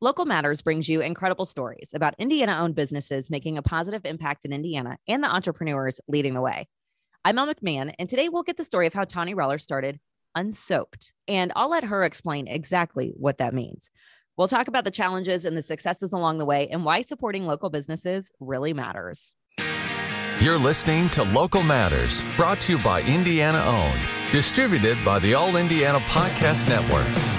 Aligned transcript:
Local 0.00 0.24
Matters 0.24 0.60
brings 0.60 0.88
you 0.88 1.00
incredible 1.00 1.44
stories 1.44 1.90
about 1.94 2.14
Indiana 2.18 2.58
owned 2.60 2.74
businesses 2.74 3.30
making 3.30 3.56
a 3.56 3.62
positive 3.62 4.04
impact 4.04 4.44
in 4.44 4.52
Indiana 4.52 4.98
and 5.06 5.22
the 5.22 5.32
entrepreneurs 5.32 6.00
leading 6.08 6.34
the 6.34 6.40
way. 6.40 6.66
I'm 7.24 7.36
Mel 7.36 7.46
McMahon, 7.46 7.94
and 7.98 8.08
today 8.08 8.28
we'll 8.28 8.42
get 8.42 8.56
the 8.56 8.64
story 8.64 8.86
of 8.86 8.92
how 8.92 9.04
Tawni 9.04 9.34
Reller 9.34 9.60
started 9.60 10.00
Unsoaped. 10.34 11.12
And 11.28 11.52
I'll 11.54 11.70
let 11.70 11.84
her 11.84 12.04
explain 12.04 12.48
exactly 12.48 13.12
what 13.16 13.38
that 13.38 13.54
means. 13.54 13.88
We'll 14.36 14.48
talk 14.48 14.66
about 14.66 14.84
the 14.84 14.90
challenges 14.90 15.44
and 15.44 15.56
the 15.56 15.62
successes 15.62 16.12
along 16.12 16.38
the 16.38 16.44
way 16.44 16.66
and 16.68 16.84
why 16.84 17.02
supporting 17.02 17.46
local 17.46 17.70
businesses 17.70 18.32
really 18.40 18.72
matters. 18.72 19.34
You're 20.40 20.58
listening 20.58 21.08
to 21.10 21.22
Local 21.22 21.62
Matters, 21.62 22.24
brought 22.36 22.60
to 22.62 22.72
you 22.72 22.82
by 22.82 23.02
Indiana 23.02 23.62
Owned, 23.64 24.32
distributed 24.32 25.02
by 25.04 25.20
the 25.20 25.34
All 25.34 25.54
Indiana 25.56 26.00
Podcast 26.00 26.68
Network. 26.68 27.33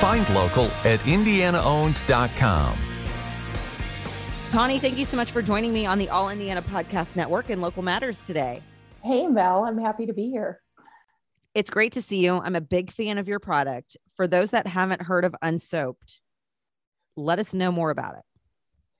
Find 0.00 0.26
local 0.34 0.64
at 0.84 0.98
indianaowned.com. 1.00 2.78
Tawni, 4.48 4.80
thank 4.80 4.96
you 4.96 5.04
so 5.04 5.18
much 5.18 5.30
for 5.30 5.42
joining 5.42 5.74
me 5.74 5.84
on 5.84 5.98
the 5.98 6.08
All 6.08 6.30
Indiana 6.30 6.62
Podcast 6.62 7.16
Network 7.16 7.50
and 7.50 7.60
Local 7.60 7.82
Matters 7.82 8.22
today. 8.22 8.62
Hey, 9.04 9.26
Mel, 9.26 9.64
I'm 9.64 9.76
happy 9.76 10.06
to 10.06 10.14
be 10.14 10.30
here. 10.30 10.62
It's 11.54 11.68
great 11.68 11.92
to 11.92 12.00
see 12.02 12.24
you. 12.24 12.38
I'm 12.38 12.56
a 12.56 12.62
big 12.62 12.90
fan 12.90 13.18
of 13.18 13.28
your 13.28 13.40
product. 13.40 13.98
For 14.16 14.26
those 14.26 14.52
that 14.52 14.66
haven't 14.66 15.02
heard 15.02 15.26
of 15.26 15.36
Unsoaped, 15.42 16.20
let 17.14 17.38
us 17.38 17.52
know 17.52 17.70
more 17.70 17.90
about 17.90 18.16
it. 18.16 18.24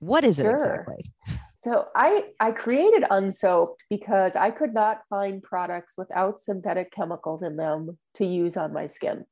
What 0.00 0.22
is 0.22 0.36
sure. 0.36 0.50
it 0.50 0.54
exactly? 0.54 1.12
So 1.56 1.88
I 1.94 2.26
I 2.40 2.52
created 2.52 3.04
Unsoaped 3.10 3.84
because 3.88 4.36
I 4.36 4.50
could 4.50 4.74
not 4.74 5.00
find 5.08 5.42
products 5.42 5.94
without 5.96 6.40
synthetic 6.40 6.90
chemicals 6.92 7.42
in 7.42 7.56
them 7.56 7.98
to 8.14 8.26
use 8.26 8.56
on 8.56 8.72
my 8.72 8.86
skin. 8.86 9.24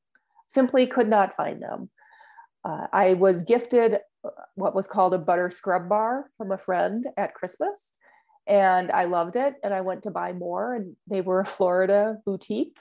Simply 0.48 0.86
could 0.86 1.08
not 1.08 1.36
find 1.36 1.62
them. 1.62 1.90
Uh, 2.64 2.88
I 2.92 3.14
was 3.14 3.42
gifted 3.44 4.00
uh, 4.24 4.30
what 4.56 4.74
was 4.74 4.88
called 4.88 5.14
a 5.14 5.18
butter 5.18 5.50
scrub 5.50 5.88
bar 5.88 6.30
from 6.36 6.50
a 6.50 6.58
friend 6.58 7.06
at 7.16 7.34
Christmas, 7.34 7.94
and 8.46 8.90
I 8.90 9.04
loved 9.04 9.36
it. 9.36 9.54
And 9.62 9.72
I 9.72 9.82
went 9.82 10.02
to 10.02 10.10
buy 10.10 10.32
more, 10.32 10.74
and 10.74 10.96
they 11.06 11.20
were 11.20 11.40
a 11.40 11.46
Florida 11.46 12.16
boutique 12.26 12.76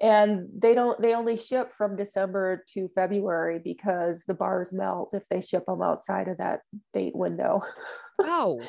and 0.00 0.48
they 0.56 0.74
don't 0.74 1.00
they 1.00 1.14
only 1.14 1.36
ship 1.36 1.72
from 1.72 1.96
december 1.96 2.64
to 2.68 2.88
february 2.88 3.60
because 3.62 4.24
the 4.24 4.34
bars 4.34 4.72
melt 4.72 5.14
if 5.14 5.22
they 5.30 5.40
ship 5.40 5.64
them 5.66 5.82
outside 5.82 6.28
of 6.28 6.38
that 6.38 6.60
date 6.92 7.16
window. 7.16 7.62
Oh 8.20 8.62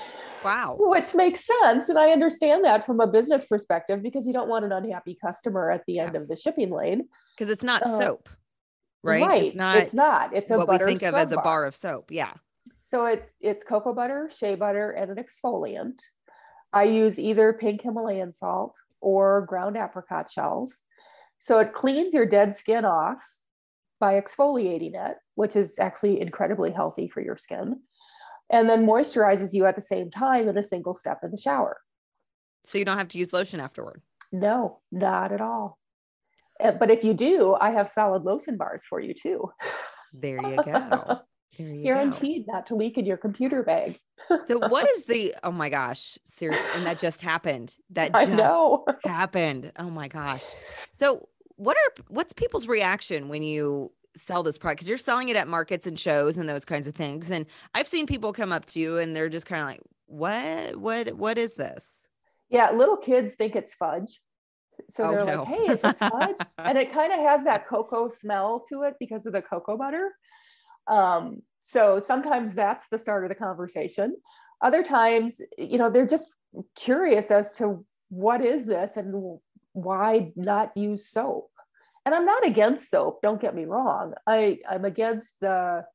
wow. 0.43 0.75
Which 0.79 1.13
makes 1.13 1.45
sense 1.45 1.87
and 1.87 1.99
i 1.99 2.09
understand 2.09 2.65
that 2.65 2.83
from 2.83 2.99
a 2.99 3.05
business 3.05 3.45
perspective 3.45 4.01
because 4.01 4.25
you 4.25 4.33
don't 4.33 4.49
want 4.49 4.65
an 4.65 4.71
unhappy 4.71 5.15
customer 5.23 5.69
at 5.69 5.83
the 5.85 5.93
yeah. 5.93 6.05
end 6.05 6.15
of 6.15 6.27
the 6.27 6.35
shipping 6.35 6.71
lane. 6.71 7.09
Because 7.37 7.51
it's 7.51 7.63
not 7.63 7.83
uh, 7.83 7.99
soap 7.99 8.27
right? 9.05 9.25
right. 9.25 9.43
It's 9.43 9.55
not 9.55 9.77
it's 9.77 9.93
not. 9.93 10.35
It's 10.35 10.51
a 10.51 10.57
what 10.57 10.67
we 10.67 10.77
think 10.79 11.03
of 11.03 11.15
as 11.15 11.31
a 11.31 11.37
bar. 11.37 11.65
of 11.65 11.75
soap 11.75 12.11
yeah. 12.11 12.33
So 12.83 13.05
it's 13.05 13.37
it's 13.39 13.63
cocoa 13.63 13.93
butter 13.93 14.29
shea 14.35 14.55
butter 14.55 14.91
and 14.91 15.11
an 15.11 15.23
exfoliant. 15.23 16.01
I 16.73 16.83
use 16.83 17.19
either 17.19 17.53
pink 17.53 17.81
himalayan 17.83 18.33
salt 18.33 18.77
or 18.99 19.41
ground 19.41 19.77
apricot 19.77 20.29
shells 20.29 20.79
so 21.39 21.59
it 21.59 21.73
cleans 21.73 22.13
your 22.13 22.25
dead 22.25 22.55
skin 22.55 22.85
off 22.85 23.23
by 23.99 24.19
exfoliating 24.19 24.93
it, 24.93 25.17
which 25.35 25.55
is 25.55 25.77
actually 25.79 26.19
incredibly 26.19 26.71
healthy 26.71 27.07
for 27.07 27.21
your 27.21 27.37
skin, 27.37 27.81
and 28.49 28.69
then 28.69 28.85
moisturizes 28.85 29.53
you 29.53 29.65
at 29.65 29.75
the 29.75 29.81
same 29.81 30.09
time 30.09 30.47
in 30.47 30.57
a 30.57 30.63
single 30.63 30.93
step 30.93 31.19
in 31.23 31.31
the 31.31 31.37
shower. 31.37 31.77
So 32.65 32.77
you 32.77 32.85
don't 32.85 32.97
have 32.97 33.09
to 33.09 33.17
use 33.17 33.31
lotion 33.31 33.59
afterward? 33.59 34.01
No, 34.31 34.79
not 34.91 35.31
at 35.31 35.41
all. 35.41 35.77
But 36.59 36.89
if 36.89 37.03
you 37.03 37.13
do, 37.13 37.55
I 37.59 37.71
have 37.71 37.89
solid 37.89 38.23
lotion 38.23 38.57
bars 38.57 38.83
for 38.85 38.99
you 38.99 39.13
too. 39.13 39.51
There 40.13 40.41
you 40.41 40.55
go. 40.65 41.19
Guaranteed 41.57 42.45
go. 42.45 42.53
not 42.53 42.67
to 42.67 42.75
leak 42.75 42.97
in 42.97 43.05
your 43.05 43.17
computer 43.17 43.63
bag. 43.63 43.99
so 44.45 44.57
what 44.67 44.89
is 44.89 45.03
the 45.03 45.35
oh 45.43 45.51
my 45.51 45.69
gosh, 45.69 46.17
seriously, 46.23 46.67
and 46.75 46.85
that 46.85 46.99
just 46.99 47.21
happened. 47.21 47.75
That 47.91 48.13
just 48.13 48.81
happened. 49.03 49.71
Oh 49.77 49.89
my 49.89 50.07
gosh. 50.07 50.43
So 50.91 51.29
what 51.55 51.77
are 51.77 52.03
what's 52.07 52.33
people's 52.33 52.67
reaction 52.67 53.29
when 53.29 53.43
you 53.43 53.91
sell 54.15 54.43
this 54.43 54.57
product 54.57 54.79
because 54.79 54.89
you're 54.89 54.97
selling 54.97 55.29
it 55.29 55.35
at 55.35 55.47
markets 55.47 55.87
and 55.87 55.99
shows 55.99 56.37
and 56.37 56.47
those 56.47 56.63
kinds 56.63 56.87
of 56.87 56.95
things 56.95 57.29
and 57.29 57.45
i've 57.73 57.87
seen 57.87 58.05
people 58.05 58.31
come 58.31 58.51
up 58.51 58.65
to 58.65 58.79
you 58.79 58.97
and 58.97 59.13
they're 59.13 59.27
just 59.27 59.45
kind 59.45 59.61
of 59.61 59.67
like 59.67 59.81
what 60.05 60.75
what 60.77 61.13
what 61.15 61.37
is 61.37 61.53
this 61.55 62.07
yeah 62.49 62.71
little 62.71 62.95
kids 62.95 63.33
think 63.33 63.57
it's 63.57 63.75
fudge 63.75 64.21
so 64.89 65.05
oh, 65.05 65.11
they're 65.11 65.25
no. 65.25 65.43
like 65.43 65.47
hey 65.47 65.63
it's 65.65 65.81
this 65.81 65.99
fudge 65.99 66.37
and 66.59 66.77
it 66.77 66.91
kind 66.91 67.11
of 67.11 67.19
has 67.19 67.43
that 67.43 67.65
cocoa 67.65 68.07
smell 68.07 68.61
to 68.61 68.83
it 68.83 68.95
because 69.01 69.25
of 69.25 69.33
the 69.33 69.41
cocoa 69.41 69.77
butter 69.77 70.13
um, 70.87 71.41
so 71.67 71.99
sometimes 71.99 72.53
that's 72.53 72.87
the 72.89 72.97
start 72.97 73.23
of 73.23 73.29
the 73.29 73.35
conversation 73.35 74.15
other 74.61 74.83
times 74.83 75.41
you 75.57 75.77
know 75.77 75.89
they're 75.89 76.05
just 76.05 76.33
curious 76.75 77.31
as 77.31 77.53
to 77.53 77.85
what 78.09 78.41
is 78.41 78.65
this 78.65 78.97
and 78.97 79.39
why 79.73 80.31
not 80.35 80.75
use 80.75 81.07
soap? 81.07 81.49
And 82.05 82.13
I'm 82.13 82.25
not 82.25 82.45
against 82.45 82.89
soap. 82.89 83.21
Don't 83.21 83.41
get 83.41 83.55
me 83.55 83.65
wrong. 83.65 84.13
I 84.27 84.59
I'm 84.69 84.85
against 84.85 85.39
the 85.41 85.85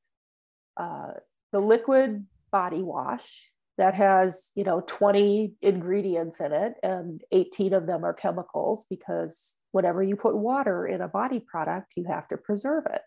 uh, 0.76 1.12
the 1.52 1.60
liquid 1.60 2.26
body 2.50 2.82
wash 2.82 3.52
that 3.78 3.94
has 3.94 4.52
you 4.54 4.64
know 4.64 4.82
20 4.86 5.54
ingredients 5.62 6.40
in 6.40 6.52
it 6.52 6.74
and 6.82 7.22
18 7.32 7.72
of 7.72 7.86
them 7.86 8.04
are 8.04 8.12
chemicals 8.12 8.86
because 8.90 9.58
whenever 9.70 10.02
you 10.02 10.16
put 10.16 10.36
water 10.36 10.86
in 10.86 11.00
a 11.00 11.08
body 11.08 11.40
product 11.40 11.94
you 11.96 12.04
have 12.04 12.26
to 12.28 12.36
preserve 12.36 12.84
it 12.86 13.02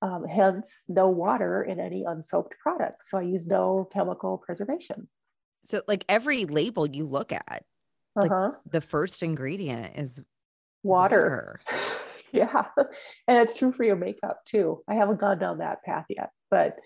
um, 0.00 0.24
hence 0.24 0.84
no 0.88 1.08
water 1.08 1.62
in 1.62 1.80
any 1.80 2.04
unsoaped 2.06 2.54
products. 2.62 3.10
so 3.10 3.18
i 3.18 3.22
use 3.22 3.46
no 3.46 3.88
chemical 3.92 4.38
preservation 4.38 5.08
so 5.64 5.82
like 5.88 6.04
every 6.08 6.44
label 6.44 6.86
you 6.86 7.04
look 7.04 7.32
at 7.32 7.64
uh-huh. 8.16 8.50
the 8.70 8.80
first 8.80 9.22
ingredient 9.22 9.96
is 9.96 10.20
water. 10.82 11.60
water. 11.68 11.80
yeah. 12.32 12.66
And 13.26 13.38
it's 13.38 13.56
true 13.56 13.72
for 13.72 13.84
your 13.84 13.96
makeup 13.96 14.40
too. 14.44 14.82
I 14.88 14.94
haven't 14.94 15.20
gone 15.20 15.38
down 15.38 15.58
that 15.58 15.82
path 15.84 16.06
yet, 16.08 16.30
but 16.50 16.76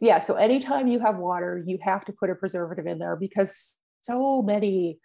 yeah. 0.00 0.18
So 0.18 0.34
anytime 0.34 0.88
you 0.88 1.00
have 1.00 1.16
water, 1.16 1.62
you 1.66 1.78
have 1.82 2.04
to 2.06 2.12
put 2.12 2.30
a 2.30 2.34
preservative 2.34 2.86
in 2.86 2.98
there 2.98 3.16
because 3.16 3.74
so 4.02 4.42
many 4.42 4.98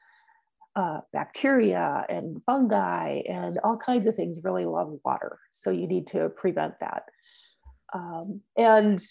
uh, 0.76 1.00
bacteria 1.12 2.06
and 2.08 2.42
fungi 2.46 3.22
and 3.28 3.60
all 3.64 3.78
kinds 3.78 4.06
of 4.06 4.16
things 4.16 4.40
really 4.44 4.66
love 4.66 4.94
water. 5.04 5.40
So 5.52 5.72
you 5.72 5.88
need 5.88 6.08
to 6.08 6.30
prevent 6.30 6.80
that. 6.80 7.04
Um, 7.94 8.41
and 8.57 9.02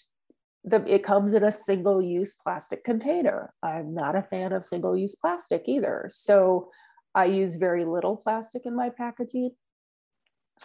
the, 0.63 0.83
it 0.87 1.03
comes 1.03 1.33
in 1.33 1.43
a 1.43 1.51
single 1.51 2.01
use 2.01 2.35
plastic 2.35 2.83
container. 2.83 3.53
I'm 3.63 3.93
not 3.93 4.15
a 4.15 4.23
fan 4.23 4.53
of 4.53 4.65
single 4.65 4.95
use 4.95 5.15
plastic 5.15 5.63
either. 5.65 6.07
So 6.09 6.69
I 7.15 7.25
use 7.25 7.55
very 7.55 7.85
little 7.85 8.15
plastic 8.15 8.65
in 8.65 8.75
my 8.75 8.89
packaging. 8.89 9.51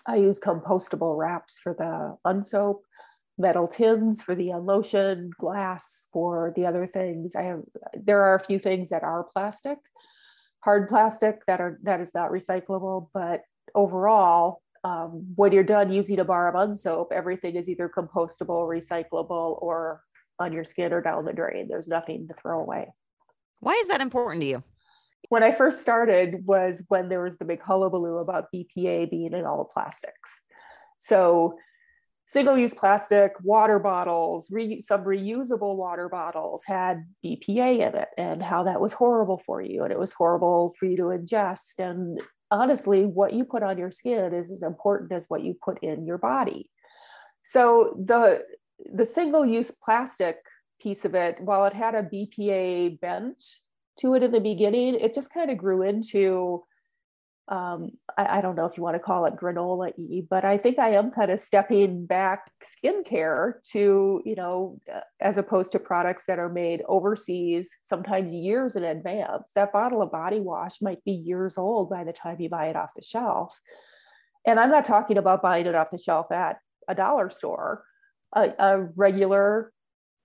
I 0.06 0.16
use 0.16 0.38
compostable 0.38 1.16
wraps 1.16 1.58
for 1.58 1.74
the 1.74 2.16
unsoap, 2.30 2.80
metal 3.38 3.66
tins 3.66 4.22
for 4.22 4.34
the 4.34 4.50
unlotion, 4.50 5.30
glass 5.38 6.06
for 6.12 6.52
the 6.54 6.66
other 6.66 6.86
things. 6.86 7.34
I 7.34 7.42
have 7.42 7.62
there 7.94 8.22
are 8.22 8.34
a 8.34 8.40
few 8.40 8.58
things 8.58 8.90
that 8.90 9.02
are 9.02 9.24
plastic, 9.24 9.78
hard 10.60 10.88
plastic 10.88 11.44
that 11.46 11.60
are 11.60 11.78
that 11.84 12.00
is 12.00 12.14
not 12.14 12.30
recyclable, 12.30 13.08
but 13.14 13.42
overall, 13.74 14.62
um, 14.84 15.26
when 15.34 15.52
you're 15.52 15.62
done 15.62 15.92
using 15.92 16.18
a 16.20 16.24
bar 16.24 16.48
of 16.48 16.54
unsoap, 16.54 17.12
everything 17.12 17.56
is 17.56 17.68
either 17.68 17.88
compostable, 17.88 18.66
recyclable, 18.68 19.60
or 19.62 20.02
on 20.38 20.52
your 20.52 20.64
skin 20.64 20.92
or 20.92 21.00
down 21.00 21.24
the 21.24 21.32
drain. 21.32 21.68
There's 21.68 21.88
nothing 21.88 22.28
to 22.28 22.34
throw 22.34 22.60
away. 22.60 22.92
Why 23.60 23.72
is 23.74 23.88
that 23.88 24.00
important 24.00 24.42
to 24.42 24.48
you? 24.48 24.62
When 25.28 25.42
I 25.42 25.50
first 25.50 25.80
started 25.80 26.46
was 26.46 26.84
when 26.88 27.08
there 27.08 27.22
was 27.22 27.36
the 27.36 27.44
big 27.44 27.60
hullabaloo 27.62 28.18
about 28.18 28.46
BPA 28.54 29.10
being 29.10 29.32
in 29.32 29.44
all 29.44 29.58
the 29.58 29.64
plastics. 29.64 30.40
So 30.98 31.58
single-use 32.28 32.74
plastic 32.74 33.32
water 33.42 33.78
bottles, 33.78 34.48
re- 34.50 34.80
some 34.80 35.04
reusable 35.04 35.76
water 35.76 36.08
bottles 36.08 36.64
had 36.64 37.04
BPA 37.24 37.88
in 37.88 37.94
it 37.94 38.08
and 38.16 38.42
how 38.42 38.64
that 38.64 38.80
was 38.80 38.92
horrible 38.92 39.38
for 39.38 39.62
you 39.62 39.84
and 39.84 39.92
it 39.92 39.98
was 39.98 40.12
horrible 40.12 40.74
for 40.78 40.86
you 40.86 40.96
to 40.96 41.02
ingest 41.04 41.78
and 41.78 42.20
honestly, 42.50 43.04
what 43.04 43.32
you 43.32 43.44
put 43.44 43.62
on 43.62 43.78
your 43.78 43.90
skin 43.90 44.32
is 44.32 44.50
as 44.50 44.62
important 44.62 45.12
as 45.12 45.26
what 45.28 45.42
you 45.42 45.54
put 45.62 45.82
in 45.82 46.06
your 46.06 46.18
body. 46.18 46.70
So 47.42 47.96
the 48.04 48.42
the 48.92 49.06
single-use 49.06 49.72
plastic 49.82 50.36
piece 50.80 51.04
of 51.04 51.14
it, 51.14 51.40
while 51.40 51.64
it 51.64 51.72
had 51.72 51.94
a 51.94 52.02
BPA 52.02 53.00
bent 53.00 53.42
to 54.00 54.14
it 54.14 54.22
in 54.22 54.32
the 54.32 54.40
beginning, 54.40 54.96
it 54.96 55.14
just 55.14 55.32
kind 55.32 55.50
of 55.50 55.56
grew 55.56 55.82
into 55.82 56.62
um, 57.48 57.92
I, 58.18 58.38
I, 58.38 58.40
don't 58.40 58.56
know 58.56 58.66
if 58.66 58.76
you 58.76 58.82
want 58.82 58.96
to 58.96 59.00
call 59.00 59.24
it 59.26 59.36
granola 59.36 59.92
e, 59.96 60.20
but 60.28 60.44
I 60.44 60.56
think 60.56 60.80
I 60.80 60.94
am 60.94 61.12
kind 61.12 61.30
of 61.30 61.38
stepping 61.38 62.04
back 62.04 62.50
skincare 62.60 63.62
to, 63.70 64.20
you 64.24 64.34
know, 64.34 64.80
uh, 64.92 65.00
as 65.20 65.38
opposed 65.38 65.70
to 65.72 65.78
products 65.78 66.24
that 66.26 66.40
are 66.40 66.48
made 66.48 66.82
overseas, 66.88 67.70
sometimes 67.84 68.34
years 68.34 68.74
in 68.74 68.82
advance. 68.82 69.52
That 69.54 69.72
bottle 69.72 70.02
of 70.02 70.10
body 70.10 70.40
wash 70.40 70.82
might 70.82 71.04
be 71.04 71.12
years 71.12 71.56
old 71.56 71.88
by 71.88 72.02
the 72.02 72.12
time 72.12 72.40
you 72.40 72.48
buy 72.48 72.66
it 72.66 72.76
off 72.76 72.94
the 72.96 73.02
shelf. 73.02 73.56
and 74.44 74.58
I'm 74.58 74.70
not 74.70 74.84
talking 74.84 75.16
about 75.16 75.42
buying 75.42 75.66
it 75.66 75.74
off 75.76 75.90
the 75.90 75.98
shelf 75.98 76.32
at 76.32 76.58
a 76.88 76.96
dollar 76.96 77.30
store, 77.30 77.84
a, 78.34 78.52
a 78.58 78.82
regular 78.96 79.72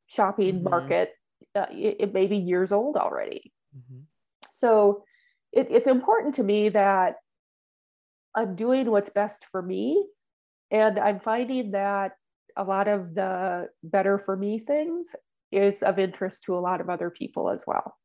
shopping 0.07 0.55
mm-hmm. 0.55 0.69
market. 0.69 1.11
Uh, 1.53 1.65
it, 1.71 1.97
it, 1.99 2.13
may 2.13 2.25
be 2.25 2.37
years 2.37 2.71
old 2.71 2.95
already. 2.95 3.51
Mm-hmm. 3.77 4.01
So 4.51 5.03
it, 5.51 5.67
it's 5.69 5.87
important 5.87 6.35
to 6.35 6.43
me 6.43 6.69
that 6.69 7.15
I'm 8.35 8.55
doing 8.55 8.89
what's 8.89 9.09
best 9.09 9.45
for 9.51 9.61
me. 9.61 10.05
And 10.69 10.97
I'm 10.97 11.19
finding 11.19 11.71
that 11.71 12.13
a 12.55 12.63
lot 12.63 12.87
of 12.87 13.13
the 13.13 13.69
better 13.83 14.17
for 14.17 14.35
me 14.35 14.59
things 14.59 15.15
is 15.51 15.83
of 15.83 15.99
interest 15.99 16.45
to 16.45 16.55
a 16.55 16.61
lot 16.61 16.79
of 16.79 16.89
other 16.89 17.09
people 17.09 17.49
as 17.49 17.63
well. 17.67 17.97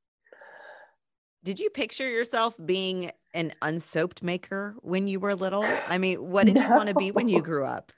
Did 1.44 1.60
you 1.60 1.70
picture 1.70 2.08
yourself 2.08 2.56
being 2.64 3.12
an 3.32 3.52
unsoaped 3.62 4.22
maker 4.22 4.74
when 4.80 5.06
you 5.06 5.20
were 5.20 5.36
little? 5.36 5.64
I 5.88 5.98
mean, 5.98 6.18
what 6.18 6.46
did 6.46 6.56
no. 6.56 6.62
you 6.62 6.70
want 6.70 6.88
to 6.88 6.94
be 6.96 7.12
when 7.12 7.28
you 7.28 7.40
grew 7.42 7.64
up? 7.64 7.92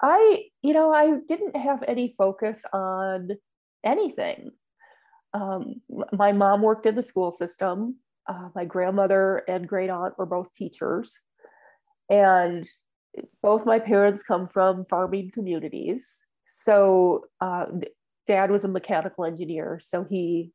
I, 0.00 0.44
you 0.62 0.72
know, 0.72 0.92
I 0.92 1.18
didn't 1.26 1.56
have 1.56 1.84
any 1.86 2.14
focus 2.16 2.64
on 2.72 3.32
anything. 3.84 4.52
Um, 5.34 5.82
my 6.12 6.32
mom 6.32 6.62
worked 6.62 6.86
in 6.86 6.94
the 6.94 7.02
school 7.02 7.32
system. 7.32 7.96
Uh, 8.28 8.50
my 8.54 8.64
grandmother 8.64 9.42
and 9.48 9.66
great 9.66 9.90
aunt 9.90 10.18
were 10.18 10.26
both 10.26 10.52
teachers. 10.52 11.18
And 12.10 12.66
both 13.42 13.66
my 13.66 13.78
parents 13.78 14.22
come 14.22 14.46
from 14.46 14.84
farming 14.84 15.30
communities. 15.32 16.24
So 16.46 17.24
uh, 17.40 17.66
dad 18.26 18.50
was 18.50 18.64
a 18.64 18.68
mechanical 18.68 19.24
engineer. 19.24 19.80
So 19.82 20.04
he, 20.04 20.52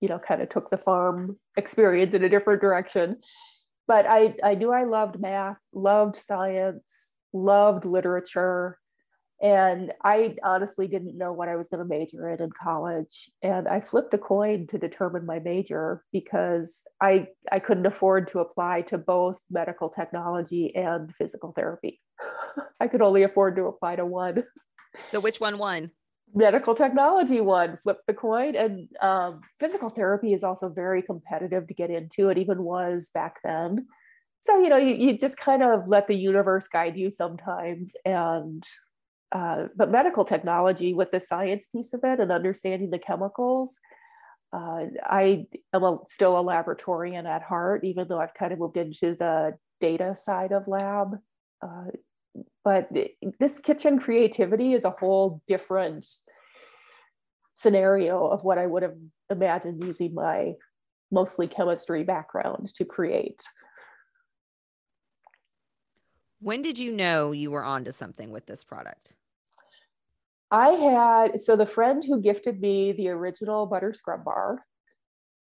you 0.00 0.08
know, 0.08 0.18
kind 0.18 0.42
of 0.42 0.48
took 0.48 0.70
the 0.70 0.78
farm 0.78 1.38
experience 1.56 2.14
in 2.14 2.22
a 2.22 2.28
different 2.28 2.60
direction. 2.60 3.16
But 3.88 4.06
I, 4.06 4.34
I 4.44 4.54
knew 4.54 4.72
I 4.72 4.84
loved 4.84 5.20
math, 5.20 5.60
loved 5.72 6.16
science, 6.16 7.14
loved 7.32 7.84
literature. 7.84 8.78
And 9.42 9.92
I 10.02 10.36
honestly 10.42 10.88
didn't 10.88 11.18
know 11.18 11.32
what 11.32 11.48
I 11.48 11.56
was 11.56 11.68
going 11.68 11.80
to 11.80 11.88
major 11.88 12.28
in 12.30 12.40
in 12.42 12.50
college. 12.50 13.30
And 13.42 13.68
I 13.68 13.80
flipped 13.80 14.14
a 14.14 14.18
coin 14.18 14.66
to 14.68 14.78
determine 14.78 15.26
my 15.26 15.40
major 15.40 16.02
because 16.10 16.84
I, 17.02 17.28
I 17.52 17.58
couldn't 17.58 17.86
afford 17.86 18.28
to 18.28 18.38
apply 18.38 18.82
to 18.82 18.98
both 18.98 19.44
medical 19.50 19.90
technology 19.90 20.74
and 20.74 21.14
physical 21.14 21.52
therapy. 21.52 22.00
I 22.80 22.88
could 22.88 23.02
only 23.02 23.24
afford 23.24 23.56
to 23.56 23.64
apply 23.64 23.96
to 23.96 24.06
one. 24.06 24.44
So, 25.10 25.20
which 25.20 25.38
one 25.38 25.58
won? 25.58 25.90
Medical 26.34 26.74
technology 26.74 27.40
won, 27.40 27.76
flip 27.82 27.98
the 28.06 28.14
coin. 28.14 28.56
And 28.56 28.88
um, 29.02 29.42
physical 29.60 29.90
therapy 29.90 30.32
is 30.32 30.44
also 30.44 30.70
very 30.70 31.02
competitive 31.02 31.68
to 31.68 31.74
get 31.74 31.90
into. 31.90 32.30
It 32.30 32.38
even 32.38 32.62
was 32.62 33.10
back 33.12 33.40
then. 33.44 33.86
So, 34.40 34.60
you 34.60 34.68
know, 34.68 34.76
you, 34.76 34.94
you 34.94 35.18
just 35.18 35.36
kind 35.36 35.62
of 35.62 35.88
let 35.88 36.06
the 36.06 36.14
universe 36.14 36.68
guide 36.68 36.96
you 36.96 37.10
sometimes. 37.10 37.94
And 38.04 38.64
uh, 39.32 39.66
but 39.76 39.90
medical 39.90 40.24
technology 40.24 40.94
with 40.94 41.10
the 41.10 41.20
science 41.20 41.66
piece 41.66 41.92
of 41.92 42.00
it 42.04 42.20
and 42.20 42.30
understanding 42.30 42.90
the 42.90 42.98
chemicals 42.98 43.78
uh, 44.52 44.84
i 45.04 45.46
am 45.72 45.82
a, 45.82 45.98
still 46.06 46.38
a 46.38 46.42
laboratorian 46.42 47.26
at 47.26 47.42
heart 47.42 47.84
even 47.84 48.06
though 48.08 48.20
i've 48.20 48.34
kind 48.34 48.52
of 48.52 48.58
moved 48.58 48.76
into 48.76 49.14
the 49.14 49.54
data 49.80 50.14
side 50.14 50.52
of 50.52 50.68
lab 50.68 51.18
uh, 51.62 51.86
but 52.64 52.88
this 53.38 53.58
kitchen 53.58 53.98
creativity 53.98 54.72
is 54.72 54.84
a 54.84 54.90
whole 54.90 55.42
different 55.46 56.06
scenario 57.54 58.26
of 58.26 58.44
what 58.44 58.58
i 58.58 58.66
would 58.66 58.82
have 58.82 58.96
imagined 59.30 59.82
using 59.82 60.14
my 60.14 60.52
mostly 61.10 61.48
chemistry 61.48 62.02
background 62.02 62.68
to 62.74 62.84
create 62.84 63.42
when 66.40 66.62
did 66.62 66.78
you 66.78 66.92
know 66.92 67.32
you 67.32 67.50
were 67.50 67.64
onto 67.64 67.92
something 67.92 68.30
with 68.30 68.46
this 68.46 68.64
product? 68.64 69.14
I 70.50 70.68
had 70.70 71.40
so 71.40 71.56
the 71.56 71.66
friend 71.66 72.04
who 72.04 72.20
gifted 72.20 72.60
me 72.60 72.92
the 72.92 73.08
original 73.08 73.66
butter 73.66 73.92
scrub 73.92 74.24
bar. 74.24 74.64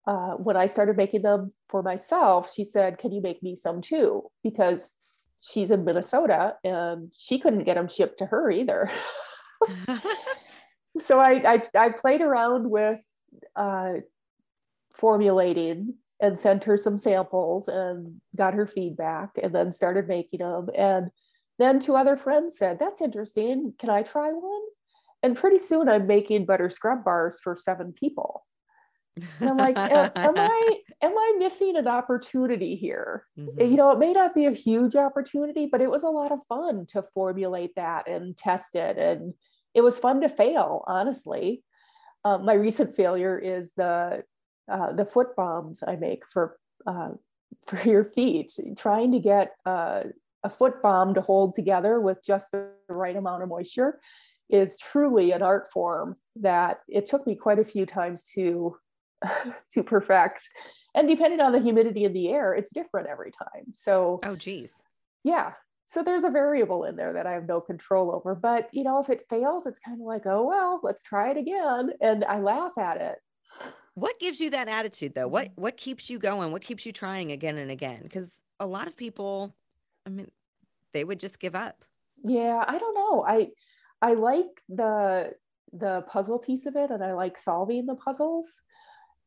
Uh, 0.06 0.34
when 0.34 0.56
I 0.56 0.66
started 0.66 0.96
making 0.96 1.22
them 1.22 1.52
for 1.68 1.82
myself, 1.82 2.52
she 2.54 2.64
said, 2.64 2.98
"Can 2.98 3.12
you 3.12 3.20
make 3.20 3.42
me 3.42 3.56
some 3.56 3.80
too?" 3.80 4.30
Because 4.42 4.96
she's 5.40 5.70
in 5.70 5.84
Minnesota 5.84 6.54
and 6.64 7.12
she 7.16 7.38
couldn't 7.38 7.64
get 7.64 7.74
them 7.74 7.88
shipped 7.88 8.18
to 8.18 8.26
her 8.26 8.50
either. 8.50 8.90
so 10.98 11.20
I, 11.20 11.54
I, 11.54 11.62
I 11.74 11.88
played 11.90 12.20
around 12.20 12.70
with 12.70 13.00
uh, 13.54 13.94
formulating 14.92 15.94
and 16.20 16.38
sent 16.38 16.64
her 16.64 16.76
some 16.76 16.98
samples 16.98 17.68
and 17.68 18.20
got 18.34 18.54
her 18.54 18.66
feedback 18.66 19.30
and 19.42 19.54
then 19.54 19.72
started 19.72 20.08
making 20.08 20.40
them. 20.40 20.68
And 20.74 21.10
then 21.58 21.80
two 21.80 21.96
other 21.96 22.16
friends 22.16 22.56
said, 22.58 22.78
That's 22.78 23.00
interesting. 23.00 23.74
Can 23.78 23.90
I 23.90 24.02
try 24.02 24.30
one? 24.30 24.62
And 25.22 25.36
pretty 25.36 25.58
soon 25.58 25.88
I'm 25.88 26.06
making 26.06 26.46
butter 26.46 26.70
scrub 26.70 27.04
bars 27.04 27.38
for 27.42 27.56
seven 27.56 27.92
people. 27.92 28.44
And 29.40 29.48
I'm 29.48 29.56
like, 29.56 29.76
am, 29.78 30.10
am 30.14 30.34
I 30.36 30.80
am 31.00 31.16
I 31.16 31.36
missing 31.38 31.76
an 31.76 31.88
opportunity 31.88 32.76
here? 32.76 33.24
Mm-hmm. 33.38 33.60
You 33.60 33.76
know, 33.76 33.90
it 33.90 33.98
may 33.98 34.12
not 34.12 34.34
be 34.34 34.44
a 34.44 34.52
huge 34.52 34.94
opportunity, 34.94 35.66
but 35.66 35.80
it 35.80 35.90
was 35.90 36.02
a 36.02 36.10
lot 36.10 36.32
of 36.32 36.40
fun 36.48 36.86
to 36.90 37.02
formulate 37.14 37.74
that 37.76 38.08
and 38.08 38.36
test 38.36 38.76
it. 38.76 38.98
And 38.98 39.32
it 39.74 39.80
was 39.80 39.98
fun 39.98 40.20
to 40.20 40.28
fail, 40.28 40.84
honestly. 40.86 41.62
Um, 42.24 42.44
my 42.44 42.54
recent 42.54 42.94
failure 42.94 43.38
is 43.38 43.72
the 43.76 44.24
uh, 44.68 44.92
the 44.92 45.04
foot 45.04 45.36
bombs 45.36 45.82
I 45.86 45.96
make 45.96 46.22
for 46.28 46.58
uh, 46.86 47.10
for 47.66 47.88
your 47.88 48.04
feet. 48.04 48.58
Trying 48.76 49.12
to 49.12 49.18
get 49.18 49.52
uh, 49.64 50.04
a 50.42 50.50
foot 50.50 50.82
bomb 50.82 51.14
to 51.14 51.20
hold 51.20 51.54
together 51.54 52.00
with 52.00 52.24
just 52.24 52.50
the 52.52 52.70
right 52.88 53.16
amount 53.16 53.42
of 53.42 53.48
moisture 53.48 54.00
is 54.48 54.78
truly 54.78 55.32
an 55.32 55.42
art 55.42 55.72
form 55.72 56.16
that 56.36 56.78
it 56.88 57.06
took 57.06 57.26
me 57.26 57.34
quite 57.34 57.58
a 57.58 57.64
few 57.64 57.84
times 57.84 58.22
to 58.34 58.76
to 59.72 59.82
perfect. 59.82 60.48
And 60.94 61.08
depending 61.08 61.40
on 61.40 61.52
the 61.52 61.60
humidity 61.60 62.04
in 62.04 62.12
the 62.12 62.28
air, 62.28 62.54
it's 62.54 62.72
different 62.72 63.08
every 63.08 63.30
time. 63.30 63.66
So 63.72 64.20
oh 64.24 64.36
geez. 64.36 64.74
Yeah. 65.24 65.52
So 65.88 66.02
there's 66.02 66.24
a 66.24 66.30
variable 66.30 66.84
in 66.84 66.96
there 66.96 67.12
that 67.12 67.26
I 67.26 67.32
have 67.32 67.46
no 67.46 67.60
control 67.60 68.12
over. 68.12 68.34
But 68.34 68.68
you 68.72 68.82
know, 68.82 69.00
if 69.00 69.08
it 69.08 69.26
fails, 69.30 69.66
it's 69.66 69.78
kind 69.78 70.00
of 70.00 70.06
like, 70.06 70.26
oh 70.26 70.44
well, 70.44 70.80
let's 70.82 71.02
try 71.02 71.30
it 71.30 71.36
again. 71.36 71.92
And 72.00 72.24
I 72.24 72.40
laugh 72.40 72.76
at 72.76 73.00
it 73.00 73.18
what 73.96 74.20
gives 74.20 74.40
you 74.40 74.50
that 74.50 74.68
attitude 74.68 75.14
though? 75.14 75.26
What 75.26 75.46
mm-hmm. 75.46 75.62
what 75.62 75.76
keeps 75.76 76.08
you 76.08 76.18
going? 76.18 76.52
What 76.52 76.62
keeps 76.62 76.86
you 76.86 76.92
trying 76.92 77.32
again 77.32 77.56
and 77.56 77.70
again? 77.70 78.00
Because 78.02 78.30
a 78.60 78.66
lot 78.66 78.86
of 78.86 78.96
people, 78.96 79.54
I 80.06 80.10
mean, 80.10 80.30
they 80.92 81.02
would 81.02 81.18
just 81.18 81.40
give 81.40 81.54
up. 81.54 81.82
Yeah, 82.22 82.62
I 82.66 82.78
don't 82.78 82.94
know. 82.94 83.24
I 83.26 83.48
I 84.02 84.12
like 84.12 84.62
the 84.68 85.32
the 85.72 86.04
puzzle 86.08 86.38
piece 86.38 86.66
of 86.66 86.76
it, 86.76 86.90
and 86.90 87.02
I 87.02 87.14
like 87.14 87.38
solving 87.38 87.86
the 87.86 87.94
puzzles. 87.94 88.60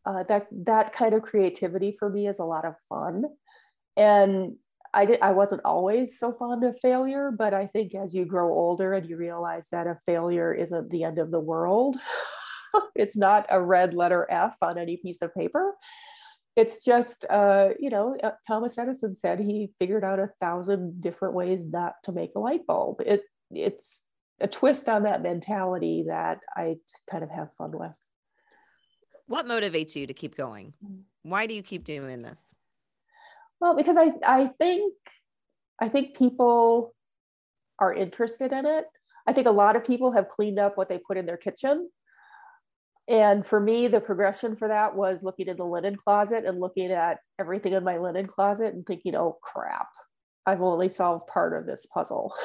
Uh, 0.05 0.23
that 0.23 0.45
that 0.51 0.93
kind 0.93 1.15
of 1.15 1.23
creativity 1.23 1.91
for 1.91 2.09
me 2.09 2.27
is 2.27 2.37
a 2.37 2.45
lot 2.45 2.63
of 2.63 2.75
fun, 2.89 3.25
and 3.97 4.55
I 4.93 5.05
did 5.05 5.19
I 5.21 5.31
wasn't 5.31 5.61
always 5.65 6.19
so 6.19 6.31
fond 6.31 6.63
of 6.63 6.79
failure, 6.79 7.31
but 7.35 7.55
I 7.55 7.65
think 7.65 7.95
as 7.95 8.13
you 8.13 8.23
grow 8.23 8.53
older 8.53 8.93
and 8.93 9.09
you 9.09 9.17
realize 9.17 9.69
that 9.69 9.87
a 9.87 9.97
failure 10.05 10.53
isn't 10.53 10.91
the 10.91 11.05
end 11.05 11.17
of 11.17 11.31
the 11.31 11.39
world. 11.39 11.97
it's 12.95 13.17
not 13.17 13.45
a 13.49 13.61
red 13.61 13.93
letter 13.93 14.27
F 14.29 14.55
on 14.61 14.77
any 14.77 14.97
piece 14.97 15.21
of 15.21 15.33
paper. 15.33 15.75
It's 16.55 16.83
just, 16.83 17.25
uh, 17.29 17.69
you 17.79 17.89
know, 17.89 18.17
uh, 18.21 18.31
Thomas 18.47 18.77
Edison 18.77 19.15
said 19.15 19.39
he 19.39 19.71
figured 19.79 20.03
out 20.03 20.19
a 20.19 20.29
thousand 20.39 21.01
different 21.01 21.33
ways 21.33 21.65
not 21.65 21.93
to 22.03 22.11
make 22.11 22.31
a 22.35 22.39
light 22.39 22.65
bulb. 22.67 23.01
It, 23.05 23.23
it's 23.51 24.03
a 24.41 24.47
twist 24.47 24.89
on 24.89 25.03
that 25.03 25.21
mentality 25.21 26.05
that 26.07 26.39
I 26.55 26.77
just 26.89 27.05
kind 27.09 27.23
of 27.23 27.29
have 27.29 27.49
fun 27.57 27.71
with. 27.73 27.95
What 29.27 29.45
motivates 29.45 29.95
you 29.95 30.07
to 30.07 30.13
keep 30.13 30.35
going? 30.35 30.73
Why 31.23 31.45
do 31.45 31.53
you 31.53 31.61
keep 31.61 31.83
doing 31.83 32.19
this? 32.19 32.53
Well, 33.61 33.75
because 33.75 33.97
I, 33.97 34.11
I 34.25 34.47
think, 34.59 34.93
I 35.79 35.87
think 35.89 36.17
people 36.17 36.95
are 37.77 37.93
interested 37.93 38.51
in 38.51 38.65
it. 38.65 38.85
I 39.27 39.33
think 39.33 39.47
a 39.47 39.51
lot 39.51 39.75
of 39.75 39.85
people 39.85 40.11
have 40.11 40.29
cleaned 40.29 40.59
up 40.59 40.77
what 40.77 40.89
they 40.89 40.97
put 40.97 41.17
in 41.17 41.25
their 41.25 41.37
kitchen 41.37 41.89
and 43.09 43.43
for 43.43 43.59
me, 43.59 43.87
the 43.87 43.99
progression 43.99 44.55
for 44.55 44.67
that 44.67 44.95
was 44.95 45.17
looking 45.23 45.47
in 45.47 45.57
the 45.57 45.65
linen 45.65 45.95
closet 45.95 46.45
and 46.45 46.59
looking 46.59 46.91
at 46.91 47.17
everything 47.39 47.73
in 47.73 47.83
my 47.83 47.97
linen 47.97 48.27
closet 48.27 48.75
and 48.75 48.85
thinking, 48.85 49.15
oh 49.15 49.39
crap, 49.41 49.87
I've 50.45 50.61
only 50.61 50.89
solved 50.89 51.25
part 51.25 51.59
of 51.59 51.65
this 51.65 51.87
puzzle. 51.87 52.35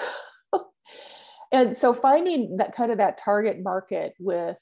and 1.52 1.76
so 1.76 1.92
finding 1.92 2.56
that 2.56 2.75
kind 2.75 2.90
of 2.90 2.97
that 2.97 3.18
target 3.18 3.62
market 3.62 4.14
with, 4.18 4.59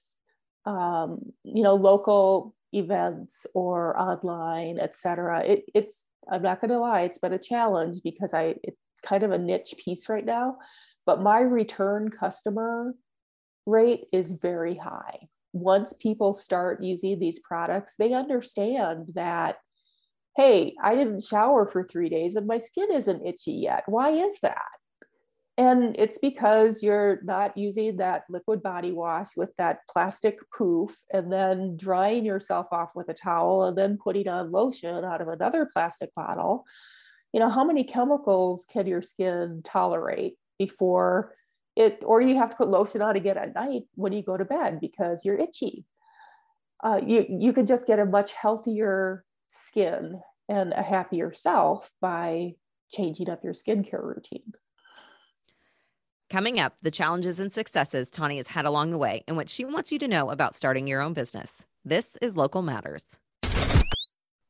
um, 0.67 1.21
you 1.45 1.63
know, 1.63 1.75
local 1.75 2.53
events 2.73 3.47
or 3.55 3.97
online, 3.97 4.81
et 4.81 4.97
cetera, 4.97 5.45
it, 5.45 5.65
it's, 5.73 6.05
I'm 6.29 6.43
not 6.43 6.61
going 6.61 6.73
to 6.73 6.81
lie, 6.81 7.03
it's 7.03 7.19
been 7.19 7.33
a 7.33 7.39
challenge 7.39 8.01
because 8.03 8.35
I, 8.35 8.57
it's 8.65 8.81
kind 9.05 9.23
of 9.23 9.31
a 9.31 9.39
niche 9.39 9.77
piece 9.79 10.09
right 10.09 10.25
now, 10.25 10.57
but 11.07 11.23
my 11.23 11.39
return 11.41 12.11
customer 12.11 12.93
rate 13.67 14.07
is 14.13 14.33
very 14.33 14.75
high 14.75 15.29
once 15.53 15.93
people 15.93 16.33
start 16.33 16.83
using 16.83 17.19
these 17.19 17.39
products, 17.39 17.95
they 17.99 18.13
understand 18.13 19.07
that 19.15 19.57
hey, 20.37 20.75
I 20.83 20.95
didn't 20.95 21.23
shower 21.23 21.67
for 21.67 21.85
three 21.85 22.09
days 22.09 22.37
and 22.37 22.47
my 22.47 22.59
skin 22.59 22.91
isn't 22.91 23.27
itchy 23.27 23.53
yet. 23.53 23.85
Why 23.87 24.13
is 24.13 24.39
that? 24.41 24.63
And 25.59 25.95
it's 25.99 26.17
because 26.17 26.83
you're 26.83 27.21
not 27.23 27.59
using 27.59 27.99
that 27.99 28.25
liquid 28.31 28.63
body 28.63 28.93
wash 28.93 29.37
with 29.37 29.55
that 29.59 29.81
plastic 29.91 30.39
poof 30.57 30.97
and 31.13 31.31
then 31.31 31.77
drying 31.77 32.25
yourself 32.25 32.69
off 32.73 32.93
with 32.95 33.11
a 33.11 33.15
towel 33.15 33.65
and 33.65 33.77
then 33.77 33.99
putting 34.03 34.29
on 34.29 34.51
lotion 34.51 35.05
out 35.05 35.21
of 35.21 35.29
another 35.29 35.69
plastic 35.71 36.15
bottle. 36.15 36.65
You 37.35 37.41
know, 37.41 37.51
how 37.51 37.65
many 37.65 37.85
chemicals 37.85 38.65
can 38.71 38.87
your 38.87 39.03
skin 39.03 39.61
tolerate 39.63 40.37
before 40.59 41.35
it, 41.77 42.03
or 42.05 42.21
you 42.21 42.37
have 42.37 42.51
to 42.51 42.57
put 42.57 42.69
lotion 42.69 43.03
on 43.03 43.17
again 43.17 43.39
at 43.39 43.55
night 43.55 43.83
when 43.95 44.13
you 44.13 44.23
go 44.23 44.37
to 44.37 44.45
bed 44.45 44.81
because 44.81 45.25
you're 45.25 45.39
itchy. 45.39 45.85
Uh, 46.83 47.01
you, 47.05 47.25
you 47.29 47.53
could 47.53 47.67
just 47.67 47.87
get 47.87 47.99
a 47.99 48.05
much 48.05 48.33
healthier 48.33 49.25
skin 49.49 50.21
and 50.49 50.73
a 50.73 50.83
happier 50.83 51.33
self 51.33 51.91
by 52.01 52.55
changing 52.91 53.31
up 53.31 53.45
your 53.45 53.53
skincare 53.53 54.03
routine. 54.03 54.53
Coming 56.29 56.59
up, 56.59 56.77
the 56.83 56.91
challenges 56.91 57.39
and 57.39 57.53
successes 57.53 58.11
Tawni 58.11 58.39
has 58.39 58.49
had 58.49 58.65
along 58.65 58.91
the 58.91 58.99
way, 58.99 59.23
and 59.29 59.37
what 59.37 59.51
she 59.51 59.65
wants 59.65 59.93
you 59.93 59.99
to 59.99 60.09
know 60.09 60.31
about 60.31 60.55
starting 60.55 60.87
your 60.87 61.03
own 61.03 61.13
business. 61.13 61.67
This 61.85 62.17
is 62.23 62.37
Local 62.37 62.63
Matters. 62.63 63.19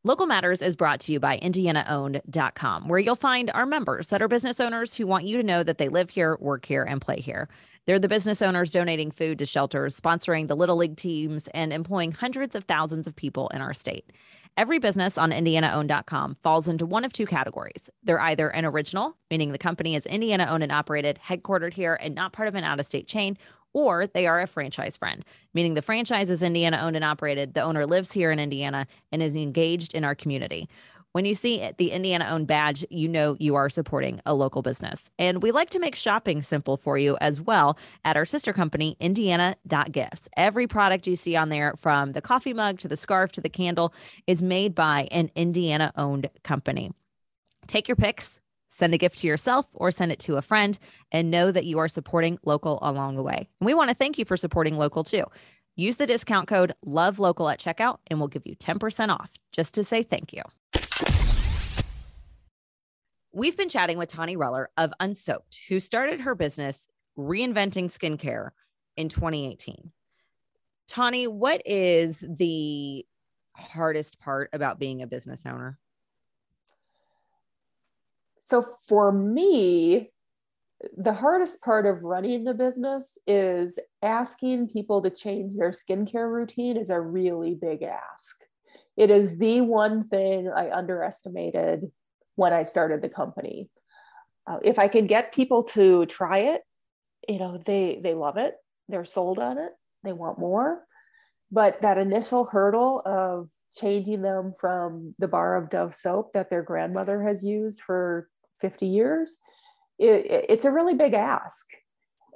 Local 0.04 0.26
Matters 0.26 0.62
is 0.62 0.74
brought 0.74 0.98
to 1.00 1.12
you 1.12 1.20
by 1.20 1.38
IndianaOwned.com, 1.38 2.88
where 2.88 2.98
you'll 2.98 3.14
find 3.14 3.52
our 3.54 3.64
members 3.64 4.08
that 4.08 4.20
are 4.20 4.26
business 4.26 4.58
owners 4.58 4.96
who 4.96 5.06
want 5.06 5.26
you 5.26 5.36
to 5.36 5.44
know 5.44 5.62
that 5.62 5.78
they 5.78 5.88
live 5.88 6.10
here, 6.10 6.36
work 6.40 6.66
here, 6.66 6.82
and 6.82 7.00
play 7.00 7.20
here. 7.20 7.48
They're 7.86 8.00
the 8.00 8.08
business 8.08 8.42
owners 8.42 8.72
donating 8.72 9.12
food 9.12 9.38
to 9.38 9.46
shelters, 9.46 10.00
sponsoring 10.00 10.48
the 10.48 10.56
Little 10.56 10.74
League 10.74 10.96
teams, 10.96 11.46
and 11.54 11.72
employing 11.72 12.10
hundreds 12.10 12.56
of 12.56 12.64
thousands 12.64 13.06
of 13.06 13.14
people 13.14 13.46
in 13.50 13.60
our 13.60 13.72
state. 13.72 14.10
Every 14.56 14.80
business 14.80 15.16
on 15.16 15.30
IndianaOwned.com 15.30 16.38
falls 16.42 16.66
into 16.66 16.84
one 16.84 17.04
of 17.04 17.12
two 17.12 17.24
categories. 17.24 17.88
They're 18.02 18.20
either 18.20 18.48
an 18.48 18.64
original, 18.64 19.16
meaning 19.30 19.52
the 19.52 19.58
company 19.58 19.94
is 19.94 20.04
Indiana 20.06 20.48
owned 20.50 20.64
and 20.64 20.72
operated, 20.72 21.20
headquartered 21.24 21.74
here, 21.74 21.96
and 22.02 22.16
not 22.16 22.32
part 22.32 22.48
of 22.48 22.56
an 22.56 22.64
out 22.64 22.80
of 22.80 22.86
state 22.86 23.06
chain, 23.06 23.38
or 23.72 24.06
they 24.06 24.26
are 24.26 24.40
a 24.40 24.46
franchise 24.46 24.96
friend, 24.96 25.24
meaning 25.54 25.74
the 25.74 25.82
franchise 25.82 26.30
is 26.30 26.42
Indiana 26.42 26.80
owned 26.82 26.96
and 26.96 27.04
operated. 27.04 27.54
The 27.54 27.62
owner 27.62 27.86
lives 27.86 28.12
here 28.12 28.30
in 28.30 28.38
Indiana 28.38 28.86
and 29.10 29.22
is 29.22 29.36
engaged 29.36 29.94
in 29.94 30.04
our 30.04 30.14
community. 30.14 30.68
When 31.12 31.26
you 31.26 31.34
see 31.34 31.70
the 31.76 31.90
Indiana 31.90 32.28
owned 32.30 32.46
badge, 32.46 32.86
you 32.88 33.06
know 33.06 33.36
you 33.38 33.54
are 33.54 33.68
supporting 33.68 34.22
a 34.24 34.32
local 34.32 34.62
business. 34.62 35.10
And 35.18 35.42
we 35.42 35.52
like 35.52 35.68
to 35.70 35.78
make 35.78 35.94
shopping 35.94 36.42
simple 36.42 36.78
for 36.78 36.96
you 36.96 37.18
as 37.20 37.38
well 37.38 37.76
at 38.02 38.16
our 38.16 38.24
sister 38.24 38.54
company, 38.54 38.96
Indiana.gifts. 38.98 40.30
Every 40.38 40.66
product 40.66 41.06
you 41.06 41.14
see 41.14 41.36
on 41.36 41.50
there, 41.50 41.74
from 41.76 42.12
the 42.12 42.22
coffee 42.22 42.54
mug 42.54 42.78
to 42.78 42.88
the 42.88 42.96
scarf 42.96 43.30
to 43.32 43.42
the 43.42 43.50
candle, 43.50 43.92
is 44.26 44.42
made 44.42 44.74
by 44.74 45.06
an 45.10 45.30
Indiana 45.34 45.92
owned 45.96 46.30
company. 46.44 46.92
Take 47.66 47.88
your 47.88 47.96
picks, 47.96 48.40
send 48.72 48.94
a 48.94 48.98
gift 48.98 49.18
to 49.18 49.26
yourself 49.26 49.66
or 49.74 49.90
send 49.90 50.10
it 50.10 50.18
to 50.20 50.36
a 50.36 50.42
friend, 50.42 50.78
and 51.12 51.30
know 51.30 51.52
that 51.52 51.66
you 51.66 51.78
are 51.78 51.88
supporting 51.88 52.38
local 52.44 52.78
along 52.80 53.16
the 53.16 53.22
way. 53.22 53.48
And 53.60 53.66
we 53.66 53.74
want 53.74 53.90
to 53.90 53.94
thank 53.94 54.18
you 54.18 54.24
for 54.24 54.36
supporting 54.36 54.78
local 54.78 55.04
too. 55.04 55.24
Use 55.76 55.96
the 55.96 56.06
discount 56.06 56.48
code 56.48 56.72
Love 56.84 57.18
Local 57.18 57.48
at 57.48 57.60
checkout, 57.60 57.98
and 58.08 58.18
we'll 58.18 58.28
give 58.28 58.46
you 58.46 58.56
10% 58.56 59.08
off 59.10 59.30
just 59.52 59.74
to 59.74 59.84
say 59.84 60.02
thank 60.02 60.32
you. 60.32 60.42
We've 63.32 63.56
been 63.56 63.70
chatting 63.70 63.96
with 63.96 64.10
Tawni 64.10 64.36
Reller 64.36 64.66
of 64.76 64.92
Unsoaped, 65.00 65.58
who 65.68 65.80
started 65.80 66.20
her 66.20 66.34
business 66.34 66.88
reinventing 67.16 67.86
skincare 67.86 68.50
in 68.96 69.08
2018. 69.08 69.90
Tawni, 70.90 71.28
what 71.28 71.62
is 71.64 72.22
the 72.28 73.06
hardest 73.54 74.20
part 74.20 74.50
about 74.52 74.78
being 74.78 75.02
a 75.02 75.06
business 75.06 75.46
owner? 75.46 75.78
So, 78.52 78.66
for 78.86 79.10
me, 79.10 80.12
the 80.94 81.14
hardest 81.14 81.62
part 81.62 81.86
of 81.86 82.02
running 82.02 82.44
the 82.44 82.52
business 82.52 83.16
is 83.26 83.78
asking 84.02 84.68
people 84.68 85.00
to 85.00 85.08
change 85.08 85.56
their 85.56 85.70
skincare 85.70 86.30
routine 86.30 86.76
is 86.76 86.90
a 86.90 87.00
really 87.00 87.54
big 87.54 87.82
ask. 87.82 88.36
It 88.94 89.10
is 89.10 89.38
the 89.38 89.62
one 89.62 90.06
thing 90.06 90.52
I 90.54 90.70
underestimated 90.70 91.90
when 92.34 92.52
I 92.52 92.64
started 92.64 93.00
the 93.00 93.08
company. 93.08 93.70
Uh, 94.46 94.58
if 94.62 94.78
I 94.78 94.88
can 94.88 95.06
get 95.06 95.32
people 95.32 95.62
to 95.72 96.04
try 96.04 96.40
it, 96.40 96.60
you 97.26 97.38
know, 97.38 97.58
they 97.64 98.00
they 98.04 98.12
love 98.12 98.36
it. 98.36 98.54
They're 98.86 99.06
sold 99.06 99.38
on 99.38 99.56
it. 99.56 99.72
They 100.04 100.12
want 100.12 100.38
more. 100.38 100.84
But 101.50 101.80
that 101.80 101.96
initial 101.96 102.44
hurdle 102.44 103.00
of 103.06 103.48
changing 103.74 104.20
them 104.20 104.52
from 104.52 105.14
the 105.18 105.28
bar 105.28 105.56
of 105.56 105.70
Dove 105.70 105.94
soap 105.94 106.34
that 106.34 106.50
their 106.50 106.62
grandmother 106.62 107.22
has 107.22 107.42
used 107.42 107.80
for 107.80 108.28
50 108.60 108.86
years, 108.86 109.36
it, 109.98 110.46
it's 110.48 110.64
a 110.64 110.70
really 110.70 110.94
big 110.94 111.14
ask. 111.14 111.66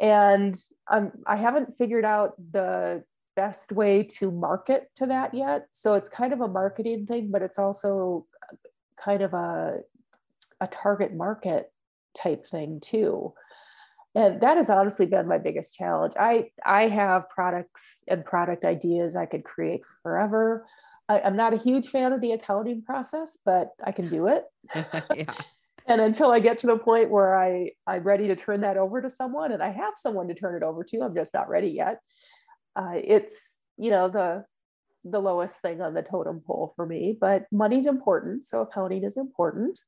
And 0.00 0.56
I'm, 0.88 1.12
I 1.26 1.36
haven't 1.36 1.76
figured 1.78 2.04
out 2.04 2.34
the 2.52 3.04
best 3.34 3.72
way 3.72 4.02
to 4.02 4.30
market 4.30 4.90
to 4.96 5.06
that 5.06 5.34
yet. 5.34 5.68
So 5.72 5.94
it's 5.94 6.08
kind 6.08 6.32
of 6.32 6.40
a 6.40 6.48
marketing 6.48 7.06
thing, 7.06 7.30
but 7.30 7.42
it's 7.42 7.58
also 7.58 8.26
uh, 8.42 8.56
kind 9.02 9.22
of 9.22 9.34
a, 9.34 9.78
a 10.60 10.66
target 10.66 11.14
market 11.14 11.72
type 12.14 12.46
thing 12.46 12.80
too 12.80 13.34
and 14.16 14.40
that 14.40 14.56
has 14.56 14.70
honestly 14.70 15.04
been 15.04 15.28
my 15.28 15.38
biggest 15.38 15.74
challenge 15.74 16.14
i 16.18 16.50
i 16.64 16.88
have 16.88 17.28
products 17.28 18.02
and 18.08 18.24
product 18.24 18.64
ideas 18.64 19.14
i 19.14 19.26
could 19.26 19.44
create 19.44 19.82
forever 20.02 20.66
I, 21.08 21.20
am 21.20 21.36
not 21.36 21.54
a 21.54 21.56
huge 21.56 21.88
fan 21.88 22.12
of 22.12 22.20
the 22.20 22.32
accounting 22.32 22.82
process 22.82 23.38
but 23.44 23.70
i 23.84 23.92
can 23.92 24.08
do 24.08 24.26
it 24.26 24.44
yeah. 25.14 25.34
And 25.88 26.00
until 26.00 26.30
i 26.30 26.38
get 26.38 26.58
to 26.58 26.66
the 26.66 26.78
point 26.78 27.10
where 27.10 27.36
i 27.36 27.70
i'm 27.86 28.02
ready 28.02 28.28
to 28.28 28.36
turn 28.36 28.60
that 28.60 28.76
over 28.76 29.00
to 29.00 29.10
someone 29.10 29.52
and 29.52 29.62
i 29.62 29.70
have 29.70 29.94
someone 29.96 30.28
to 30.28 30.34
turn 30.34 30.56
it 30.56 30.62
over 30.62 30.84
to 30.84 31.00
i'm 31.00 31.14
just 31.14 31.34
not 31.34 31.48
ready 31.48 31.68
yet 31.68 32.00
uh, 32.76 32.92
it's 32.94 33.58
you 33.78 33.90
know 33.90 34.08
the 34.08 34.44
the 35.10 35.20
lowest 35.20 35.62
thing 35.62 35.80
on 35.80 35.94
the 35.94 36.02
totem 36.02 36.40
pole 36.40 36.72
for 36.76 36.84
me, 36.84 37.16
but 37.18 37.44
money's 37.52 37.86
important. 37.86 38.44
So 38.44 38.62
accounting 38.62 39.04
is 39.04 39.16
important. 39.16 39.78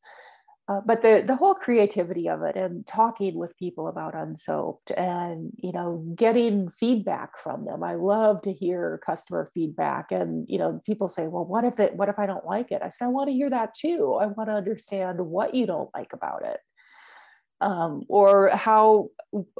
Uh, 0.68 0.82
but 0.84 1.00
the, 1.00 1.24
the 1.26 1.34
whole 1.34 1.54
creativity 1.54 2.28
of 2.28 2.42
it 2.42 2.54
and 2.54 2.86
talking 2.86 3.34
with 3.38 3.56
people 3.56 3.88
about 3.88 4.14
unsoaped 4.14 4.90
and 4.90 5.50
you 5.56 5.72
know 5.72 6.04
getting 6.14 6.68
feedback 6.68 7.38
from 7.38 7.64
them. 7.64 7.82
I 7.82 7.94
love 7.94 8.42
to 8.42 8.52
hear 8.52 9.00
customer 9.04 9.50
feedback 9.54 10.12
and 10.12 10.46
you 10.46 10.58
know 10.58 10.82
people 10.84 11.08
say 11.08 11.26
well 11.26 11.46
what 11.46 11.64
if 11.64 11.80
it 11.80 11.96
what 11.96 12.10
if 12.10 12.18
i 12.18 12.26
don't 12.26 12.44
like 12.44 12.70
it? 12.70 12.82
I 12.82 12.90
said 12.90 13.06
i 13.06 13.08
want 13.08 13.28
to 13.28 13.34
hear 13.34 13.48
that 13.48 13.72
too. 13.72 14.12
I 14.20 14.26
want 14.26 14.50
to 14.50 14.54
understand 14.54 15.20
what 15.20 15.54
you 15.54 15.66
don't 15.66 15.88
like 15.94 16.12
about 16.12 16.44
it. 16.44 16.60
Um, 17.62 18.02
or 18.08 18.50
how 18.50 19.08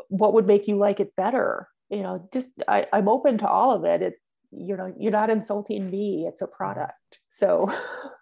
what 0.09 0.35
would 0.35 0.47
make 0.47 0.69
you 0.69 0.77
like 0.77 1.01
it 1.01 1.17
better? 1.17 1.69
You 1.89 2.03
know 2.03 2.29
just 2.35 2.51
I, 2.69 2.87
i'm 2.93 3.09
open 3.09 3.39
to 3.39 3.49
all 3.49 3.73
of 3.73 3.87
it. 3.87 4.03
It 4.03 4.15
you 4.51 4.77
know 4.77 4.95
you're 4.99 5.11
not 5.11 5.31
insulting 5.31 5.91
me. 5.91 6.27
It's 6.29 6.43
a 6.43 6.47
product. 6.47 7.21
So 7.31 7.73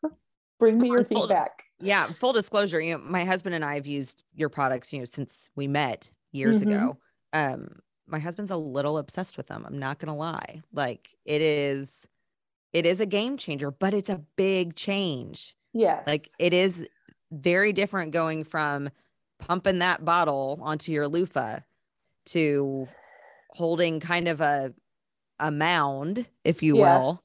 bring 0.61 0.79
me 0.79 0.91
your 0.91 1.05
feedback 1.05 1.66
yeah 1.81 2.07
full 2.19 2.33
disclosure 2.33 2.81
you 2.81 2.93
know 2.93 3.03
my 3.05 3.25
husband 3.25 3.55
and 3.55 3.65
i 3.65 3.75
have 3.75 3.87
used 3.87 4.23
your 4.35 4.49
products 4.49 4.93
you 4.93 4.99
know 4.99 5.05
since 5.05 5.51
we 5.57 5.67
met 5.67 6.11
years 6.33 6.61
mm-hmm. 6.61 6.71
ago 6.71 6.99
um 7.33 7.69
my 8.07 8.19
husband's 8.19 8.51
a 8.51 8.57
little 8.57 8.99
obsessed 8.99 9.37
with 9.37 9.47
them 9.47 9.65
i'm 9.67 9.79
not 9.79 9.99
gonna 9.99 10.17
lie 10.17 10.61
like 10.73 11.11
it 11.25 11.41
is 11.43 12.07
it 12.73 12.87
is 12.87 13.01
a 13.01 13.07
game 13.07 13.37
changer 13.37 13.71
but 13.71 13.95
it's 13.95 14.11
a 14.11 14.23
big 14.37 14.75
change 14.75 15.55
yes 15.73 16.07
like 16.07 16.23
it 16.39 16.55
is 16.55 16.89
very 17.33 17.73
different 17.73 18.13
going 18.13 18.45
from 18.45 18.89
pumping 19.39 19.81
that 19.81 20.05
bottle 20.05 20.59
onto 20.63 20.93
your 20.93 21.09
loofah 21.09 21.59
to 22.25 22.89
holding 23.51 24.01
kind 24.01 24.29
of 24.29 24.41
a 24.41 24.73
a 25.39 25.51
mound, 25.51 26.27
if 26.45 26.63
you 26.63 26.79
yes. 26.79 27.03
will, 27.03 27.21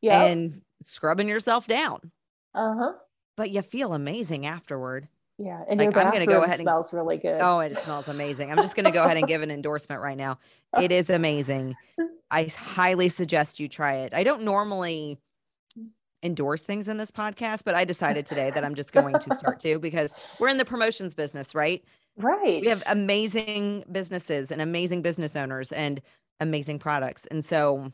yep. 0.00 0.30
and 0.30 0.62
scrubbing 0.82 1.28
yourself 1.28 1.66
down. 1.66 2.12
Uh 2.54 2.74
huh. 2.74 2.92
But 3.36 3.50
you 3.50 3.62
feel 3.62 3.92
amazing 3.92 4.46
afterward. 4.46 5.08
Yeah, 5.38 5.62
and 5.68 5.78
like, 5.78 5.94
I'm 5.96 6.10
going 6.10 6.20
to 6.20 6.26
go 6.26 6.42
ahead 6.42 6.58
and 6.58 6.62
smells 6.62 6.94
really 6.94 7.18
good. 7.18 7.40
Oh, 7.42 7.60
it 7.60 7.76
smells 7.76 8.08
amazing. 8.08 8.50
I'm 8.50 8.56
just 8.56 8.74
going 8.74 8.86
to 8.86 8.90
go 8.90 9.04
ahead 9.04 9.18
and 9.18 9.28
give 9.28 9.42
an 9.42 9.50
endorsement 9.50 10.00
right 10.00 10.16
now. 10.16 10.38
It 10.80 10.90
is 10.90 11.10
amazing. 11.10 11.76
I 12.30 12.50
highly 12.56 13.10
suggest 13.10 13.60
you 13.60 13.68
try 13.68 13.96
it. 13.96 14.14
I 14.14 14.24
don't 14.24 14.42
normally 14.42 15.18
endorse 16.22 16.62
things 16.62 16.88
in 16.88 16.96
this 16.96 17.10
podcast, 17.10 17.64
but 17.64 17.74
I 17.74 17.84
decided 17.84 18.24
today 18.24 18.50
that 18.50 18.64
I'm 18.64 18.74
just 18.74 18.94
going 18.94 19.18
to 19.18 19.34
start 19.36 19.60
to 19.60 19.78
because 19.78 20.14
we're 20.40 20.48
in 20.48 20.56
the 20.56 20.64
promotions 20.64 21.14
business, 21.14 21.54
right? 21.54 21.84
Right. 22.16 22.62
We 22.62 22.68
have 22.68 22.82
amazing 22.88 23.84
businesses 23.92 24.50
and 24.50 24.62
amazing 24.62 25.02
business 25.02 25.36
owners, 25.36 25.70
and 25.70 26.00
amazing 26.40 26.78
products. 26.78 27.26
And 27.26 27.44
so 27.44 27.92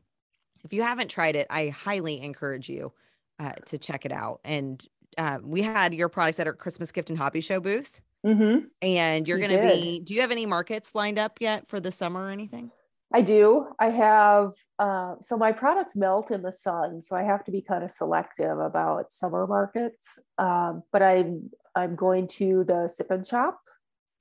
if 0.65 0.73
you 0.73 0.83
haven't 0.83 1.11
tried 1.11 1.37
it, 1.37 1.47
I 1.51 1.69
highly 1.69 2.21
encourage 2.21 2.69
you 2.69 2.93
uh, 3.39 3.53
to 3.67 3.79
check 3.79 4.05
it 4.05 4.13
out. 4.13 4.41
And 4.45 4.87
uh, 5.19 5.39
we 5.43 5.63
had 5.63 5.95
your 5.95 6.09
products 6.09 6.41
at 6.41 6.47
our 6.47 6.53
Christmas 6.53 6.93
gift 6.93 7.11
and 7.11 7.19
hobby 7.19 7.41
show 7.41 7.61
booth. 7.61 8.01
Mm-hmm. 8.27 8.67
And 8.83 9.27
you're 9.27 9.39
going 9.39 9.51
to 9.51 9.63
be, 9.63 9.99
do 9.99 10.15
you 10.15 10.21
have 10.21 10.31
any 10.31 10.47
markets 10.47 10.95
lined 10.95 11.19
up 11.19 11.39
yet 11.41 11.69
for 11.69 11.81
the 11.81 11.91
summer 11.91 12.27
or 12.27 12.31
anything? 12.31 12.71
I 13.13 13.21
do. 13.21 13.67
I 13.79 13.91
have, 13.91 14.53
uh, 14.79 15.17
so 15.21 15.37
my 15.37 15.53
products 15.53 15.95
melt 15.97 16.31
in 16.31 16.43
the 16.43 16.53
sun. 16.53 17.03
So 17.03 17.15
I 17.17 17.25
have 17.25 17.45
to 17.45 17.51
be 17.51 17.61
kind 17.61 17.85
of 17.85 17.91
selective 17.91 18.59
about 18.59 19.13
summer 19.13 19.47
markets. 19.47 20.19
Um, 20.39 20.83
but 20.93 21.03
I'm, 21.03 21.51
I'm 21.75 21.95
going 21.95 22.27
to 22.29 22.65
the 22.65 22.89
Sip 22.89 23.11
and 23.11 23.27
Shop 23.27 23.61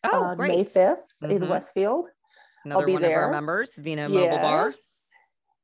oh, 0.04 0.24
on 0.24 0.38
great. 0.38 0.50
May 0.52 0.64
5th 0.64 0.98
Mhm. 1.24 1.32
in 1.32 1.50
Westfield. 1.50 2.08
Another 2.66 2.86
be 2.86 2.94
one 2.94 3.04
of 3.04 3.10
there. 3.10 3.24
our 3.24 3.32
members, 3.32 3.76
Vina 3.76 4.10
Mobile 4.10 4.38
Bar. 4.38 4.74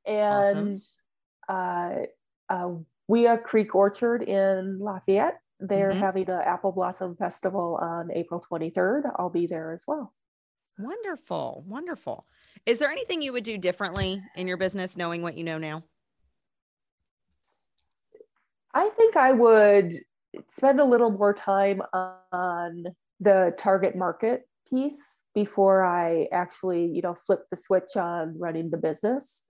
Yes. 0.05 0.57
And 0.57 0.79
uh, 1.49 2.05
uh, 2.49 2.73
Wea 3.07 3.37
Creek 3.37 3.73
Orchard 3.73 4.23
in 4.23 4.79
Lafayette. 4.79 5.39
They're 5.59 5.91
Mhm. 5.91 5.99
having 5.99 6.29
an 6.29 6.41
apple 6.41 6.71
blossom 6.71 7.15
festival 7.15 7.77
on 7.81 8.11
April 8.11 8.39
23rd. 8.39 9.05
I'll 9.15 9.29
be 9.29 9.47
there 9.47 9.71
as 9.71 9.85
well. 9.87 10.13
Wonderful. 10.77 11.63
Wonderful. 11.65 12.27
Is 12.67 12.77
there 12.77 12.91
anything 12.91 13.21
you 13.21 13.33
would 13.33 13.43
do 13.43 13.57
differently 13.57 14.21
in 14.35 14.47
your 14.47 14.57
business 14.57 14.95
knowing 14.95 15.23
what 15.23 15.35
you 15.35 15.43
know 15.43 15.57
now? 15.57 15.83
I 18.73 18.89
think 18.89 19.15
I 19.15 19.31
would 19.31 19.95
spend 20.47 20.79
a 20.79 20.85
little 20.85 21.09
more 21.09 21.33
time 21.33 21.81
on 21.93 22.95
the 23.19 23.55
target 23.57 23.95
market 23.95 24.47
piece 24.69 25.23
before 25.33 25.81
I 25.83 26.27
actually, 26.31 26.85
you 26.85 27.01
know, 27.01 27.15
flip 27.15 27.45
the 27.49 27.57
switch 27.57 27.95
on 27.95 28.37
running 28.37 28.69
the 28.69 28.77
business. 28.77 29.45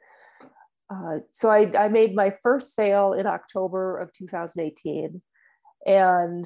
Uh, 0.90 1.20
so 1.32 1.50
I, 1.50 1.72
I 1.78 1.88
made 1.90 2.16
my 2.16 2.34
first 2.42 2.74
sale 2.74 3.14
in 3.14 3.28
October 3.28 3.98
of 3.98 4.14
2018 4.14 5.22
and 5.86 6.46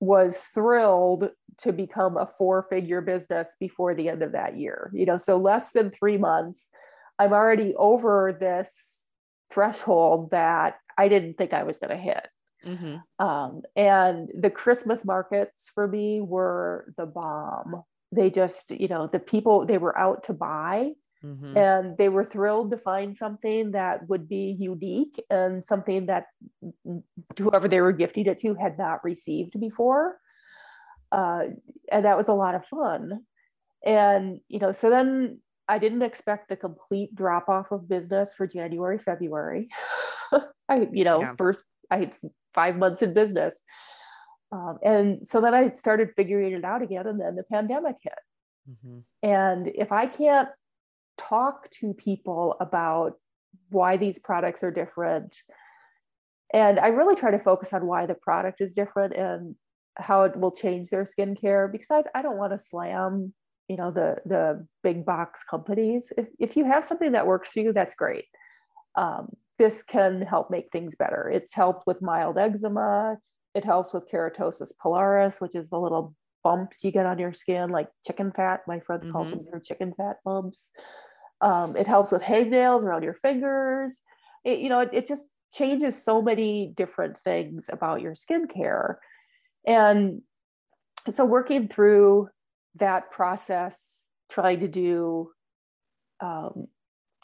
was 0.00 0.44
thrilled 0.44 1.30
to 1.58 1.72
become 1.72 2.16
a 2.16 2.26
four 2.26 2.66
figure 2.70 3.00
business 3.00 3.56
before 3.58 3.94
the 3.94 4.08
end 4.08 4.22
of 4.22 4.32
that 4.32 4.56
year. 4.56 4.90
You 4.94 5.06
know, 5.06 5.16
so 5.16 5.36
less 5.36 5.72
than 5.72 5.90
three 5.90 6.18
months, 6.18 6.68
I'm 7.18 7.32
already 7.32 7.74
over 7.74 8.36
this 8.38 9.08
threshold 9.50 10.30
that 10.30 10.76
I 10.96 11.08
didn't 11.08 11.34
think 11.34 11.52
I 11.52 11.64
was 11.64 11.78
going 11.78 11.90
to 11.90 11.96
hit. 11.96 12.28
Mm-hmm. 12.64 13.24
Um, 13.24 13.62
and 13.76 14.28
the 14.38 14.50
Christmas 14.50 15.04
markets 15.04 15.70
for 15.74 15.86
me 15.88 16.20
were 16.20 16.92
the 16.96 17.06
bomb. 17.06 17.82
They 18.12 18.30
just, 18.30 18.70
you 18.70 18.88
know, 18.88 19.08
the 19.08 19.18
people, 19.18 19.66
they 19.66 19.78
were 19.78 19.96
out 19.98 20.24
to 20.24 20.32
buy 20.32 20.92
Mm-hmm. 21.24 21.56
and 21.58 21.98
they 21.98 22.08
were 22.08 22.22
thrilled 22.22 22.70
to 22.70 22.78
find 22.78 23.16
something 23.16 23.72
that 23.72 24.08
would 24.08 24.28
be 24.28 24.56
unique 24.56 25.20
and 25.28 25.64
something 25.64 26.06
that 26.06 26.26
whoever 27.36 27.66
they 27.66 27.80
were 27.80 27.90
gifting 27.92 28.26
it 28.26 28.38
to 28.38 28.54
had 28.54 28.78
not 28.78 29.02
received 29.02 29.58
before. 29.58 30.16
Uh, 31.10 31.44
and 31.90 32.04
that 32.04 32.16
was 32.16 32.28
a 32.28 32.34
lot 32.34 32.54
of 32.54 32.64
fun. 32.66 33.24
And, 33.84 34.40
you 34.46 34.60
know, 34.60 34.70
so 34.70 34.90
then 34.90 35.40
I 35.66 35.78
didn't 35.78 36.02
expect 36.02 36.52
a 36.52 36.56
complete 36.56 37.14
drop 37.14 37.48
off 37.48 37.72
of 37.72 37.88
business 37.88 38.32
for 38.32 38.46
January, 38.46 38.98
February. 38.98 39.68
I, 40.68 40.88
you 40.92 41.02
know, 41.02 41.20
Yeah. 41.20 41.34
first 41.36 41.64
I 41.90 41.98
had 41.98 42.12
five 42.54 42.76
months 42.76 43.02
in 43.02 43.12
business. 43.12 43.60
Um, 44.52 44.78
and 44.84 45.26
so 45.26 45.40
then 45.40 45.52
I 45.52 45.72
started 45.74 46.10
figuring 46.16 46.52
it 46.52 46.64
out 46.64 46.82
again, 46.82 47.06
and 47.06 47.20
then 47.20 47.36
the 47.36 47.42
pandemic 47.42 47.96
hit. 48.00 48.12
Mm-hmm. 48.70 48.98
And 49.22 49.68
if 49.68 49.92
I 49.92 50.06
can't 50.06 50.48
talk 51.18 51.68
to 51.80 51.92
people 51.92 52.56
about 52.60 53.14
why 53.70 53.96
these 53.96 54.18
products 54.18 54.62
are 54.62 54.70
different, 54.70 55.42
and 56.54 56.78
I 56.78 56.88
really 56.88 57.16
try 57.16 57.30
to 57.30 57.38
focus 57.38 57.72
on 57.72 57.86
why 57.86 58.06
the 58.06 58.14
product 58.14 58.60
is 58.60 58.72
different 58.72 59.14
and 59.14 59.56
how 59.96 60.22
it 60.22 60.36
will 60.36 60.52
change 60.52 60.88
their 60.88 61.04
skincare, 61.04 61.70
because 61.70 61.90
I, 61.90 62.04
I 62.14 62.22
don't 62.22 62.38
want 62.38 62.52
to 62.52 62.58
slam, 62.58 63.34
you 63.68 63.76
know, 63.76 63.90
the 63.90 64.16
the 64.24 64.66
big 64.82 65.04
box 65.04 65.44
companies. 65.44 66.12
If 66.16 66.28
if 66.38 66.56
you 66.56 66.64
have 66.64 66.84
something 66.84 67.12
that 67.12 67.26
works 67.26 67.52
for 67.52 67.60
you, 67.60 67.72
that's 67.72 67.94
great. 67.94 68.24
Um, 68.94 69.36
this 69.58 69.82
can 69.82 70.22
help 70.22 70.50
make 70.50 70.70
things 70.70 70.94
better. 70.94 71.28
It's 71.28 71.52
helped 71.52 71.86
with 71.86 72.00
mild 72.00 72.38
eczema. 72.38 73.18
It 73.54 73.64
helps 73.64 73.92
with 73.92 74.08
keratosis 74.08 74.72
pilaris, 74.80 75.40
which 75.40 75.56
is 75.56 75.68
the 75.68 75.80
little 75.80 76.14
bumps 76.44 76.84
you 76.84 76.92
get 76.92 77.06
on 77.06 77.18
your 77.18 77.32
skin, 77.32 77.70
like 77.70 77.88
chicken 78.06 78.30
fat. 78.30 78.60
My 78.68 78.78
friend 78.78 79.12
calls 79.12 79.30
them 79.30 79.44
their 79.50 79.60
chicken 79.60 79.92
fat 79.96 80.16
bumps. 80.24 80.70
Um, 81.40 81.76
it 81.76 81.86
helps 81.86 82.10
with 82.12 82.22
hangnails 82.22 82.82
around 82.82 83.02
your 83.02 83.14
fingers. 83.14 84.00
It, 84.44 84.58
you 84.58 84.68
know, 84.68 84.80
it, 84.80 84.90
it 84.92 85.06
just 85.06 85.26
changes 85.52 86.02
so 86.02 86.20
many 86.20 86.72
different 86.76 87.16
things 87.24 87.66
about 87.72 88.00
your 88.00 88.14
skincare. 88.14 88.96
And 89.66 90.22
so, 91.12 91.24
working 91.24 91.68
through 91.68 92.28
that 92.76 93.10
process, 93.10 94.04
trying 94.30 94.60
to 94.60 94.68
do 94.68 95.30
um, 96.20 96.66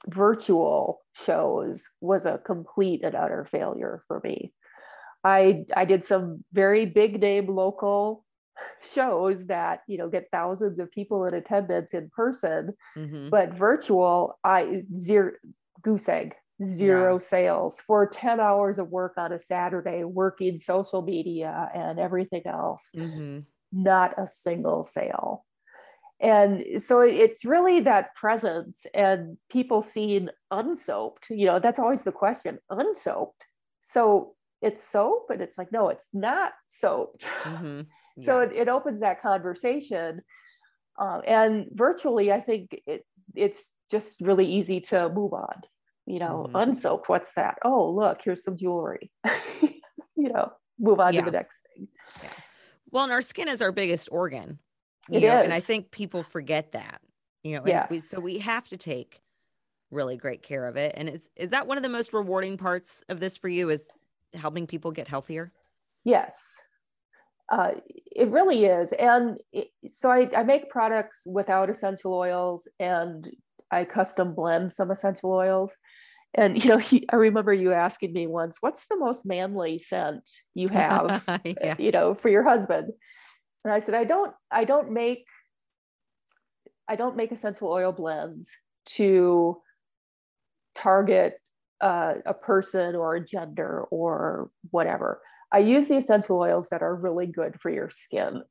virtual 0.06 1.02
shows 1.14 1.88
was 2.00 2.26
a 2.26 2.38
complete 2.38 3.02
and 3.02 3.14
utter 3.14 3.46
failure 3.50 4.02
for 4.06 4.20
me. 4.22 4.52
I 5.22 5.64
I 5.74 5.84
did 5.84 6.04
some 6.04 6.44
very 6.52 6.86
big 6.86 7.20
name 7.20 7.46
local 7.46 8.23
shows 8.94 9.46
that 9.46 9.80
you 9.86 9.98
know 9.98 10.08
get 10.08 10.28
thousands 10.30 10.78
of 10.78 10.90
people 10.90 11.24
in 11.26 11.34
attendance 11.34 11.94
in 11.94 12.10
person, 12.10 12.74
Mm-hmm. 12.96 13.28
but 13.30 13.54
virtual 13.54 14.38
I 14.44 14.84
zero 14.94 15.32
goose 15.82 16.08
egg 16.08 16.36
zero 16.62 17.14
Yeah. 17.14 17.18
sales 17.18 17.80
for 17.80 18.06
10 18.06 18.38
hours 18.40 18.78
of 18.78 18.88
work 18.88 19.14
on 19.16 19.32
a 19.32 19.38
Saturday 19.38 20.04
working 20.04 20.56
social 20.56 21.02
media 21.02 21.68
and 21.74 21.98
everything 21.98 22.42
else 22.46 22.92
Mm-hmm. 22.94 23.40
not 23.72 24.14
a 24.18 24.26
single 24.26 24.84
sale. 24.84 25.44
And 26.20 26.80
so 26.80 27.00
it's 27.00 27.44
really 27.44 27.80
that 27.80 28.14
presence 28.14 28.86
and 28.94 29.36
people 29.50 29.82
seeing 29.82 30.28
unsoaped, 30.52 31.28
you 31.28 31.44
know, 31.46 31.58
that's 31.58 31.80
always 31.80 32.02
the 32.02 32.12
question 32.12 32.58
unsoaped. 32.70 33.44
So 33.80 34.34
it's 34.62 34.82
soap, 34.82 35.28
and 35.30 35.42
it's 35.42 35.58
like, 35.58 35.72
no, 35.72 35.88
it's 35.88 36.08
not 36.14 36.52
soaped. 36.68 37.26
Mm-hmm. 37.42 37.80
So 38.22 38.40
it, 38.40 38.52
it 38.52 38.68
opens 38.68 39.00
that 39.00 39.20
conversation. 39.20 40.22
Um, 40.98 41.22
and 41.26 41.66
virtually, 41.72 42.30
I 42.32 42.40
think 42.40 42.80
it, 42.86 43.04
it's 43.34 43.68
just 43.90 44.20
really 44.20 44.46
easy 44.46 44.80
to 44.82 45.08
move 45.08 45.32
on. 45.32 45.62
You 46.06 46.18
know, 46.18 46.48
Mhm. 46.48 46.54
unsoaped, 46.54 47.08
what's 47.08 47.32
that? 47.34 47.58
Oh, 47.64 47.90
look, 47.90 48.20
here's 48.22 48.44
some 48.44 48.56
jewelry. 48.56 49.10
you 50.16 50.28
know, 50.28 50.52
move 50.78 51.00
on 51.00 51.12
Yeah. 51.12 51.20
to 51.20 51.24
the 51.24 51.30
next 51.32 51.60
thing. 51.74 51.88
well, 52.90 53.04
and 53.04 53.12
our 53.12 53.22
skin 53.22 53.48
is 53.48 53.62
our 53.62 53.72
biggest 53.72 54.08
organ. 54.12 54.58
You 55.08 55.18
It 55.18 55.22
know, 55.22 55.40
and 55.40 55.52
I 55.52 55.60
think 55.60 55.90
people 55.90 56.22
forget 56.22 56.72
that. 56.72 57.00
You 57.42 57.56
know, 57.56 57.64
and 57.64 57.86
we, 57.90 57.98
so 57.98 58.20
we 58.20 58.38
have 58.38 58.68
to 58.68 58.76
take 58.76 59.20
really 59.90 60.16
great 60.16 60.42
care 60.42 60.66
of 60.66 60.76
it. 60.76 60.92
And 60.96 61.08
is 61.08 61.28
is 61.36 61.50
that 61.50 61.66
one 61.66 61.76
of 61.76 61.82
the 61.82 61.88
most 61.88 62.12
rewarding 62.12 62.56
parts 62.56 63.02
of 63.08 63.20
this 63.20 63.36
for 63.36 63.48
you? 63.48 63.70
Is 63.70 63.86
helping 64.34 64.66
people 64.66 64.90
get 64.92 65.08
healthier? 65.08 65.52
Yes, 66.04 66.56
uh, 67.50 67.72
it 68.14 68.28
really 68.28 68.64
is. 68.64 68.92
And 68.92 69.38
it, 69.52 69.68
so 69.86 70.10
I, 70.10 70.30
I 70.36 70.42
make 70.44 70.70
products 70.70 71.22
without 71.26 71.70
essential 71.70 72.14
oils 72.14 72.66
and 72.78 73.30
I 73.70 73.84
custom 73.84 74.34
blend 74.34 74.72
some 74.72 74.90
essential 74.90 75.32
oils. 75.32 75.76
And, 76.34 76.56
you 76.62 76.70
know, 76.70 76.78
he, 76.78 77.06
I 77.10 77.16
remember 77.16 77.52
you 77.52 77.72
asking 77.72 78.12
me 78.12 78.26
once, 78.26 78.58
what's 78.60 78.86
the 78.86 78.98
most 78.98 79.26
manly 79.26 79.78
scent 79.78 80.28
you 80.54 80.68
have, 80.68 81.24
yeah. 81.44 81.74
you 81.78 81.90
know, 81.90 82.14
for 82.14 82.28
your 82.28 82.44
husband? 82.44 82.92
And 83.64 83.72
I 83.72 83.78
said, 83.78 83.94
I 83.94 84.04
don't, 84.04 84.32
I 84.50 84.64
don't 84.64 84.92
make, 84.92 85.26
I 86.88 86.96
don't 86.96 87.16
make 87.16 87.32
essential 87.32 87.68
oil 87.68 87.92
blends 87.92 88.50
to 88.86 89.58
target 90.74 91.40
uh, 91.80 92.14
a 92.26 92.34
person 92.34 92.94
or 92.94 93.16
a 93.16 93.24
gender 93.24 93.84
or 93.90 94.50
whatever. 94.70 95.20
I 95.54 95.58
use 95.58 95.86
the 95.86 95.96
essential 95.96 96.40
oils 96.40 96.68
that 96.70 96.82
are 96.82 96.94
really 96.94 97.26
good 97.26 97.60
for 97.60 97.70
your 97.70 97.88
skin. 97.88 98.42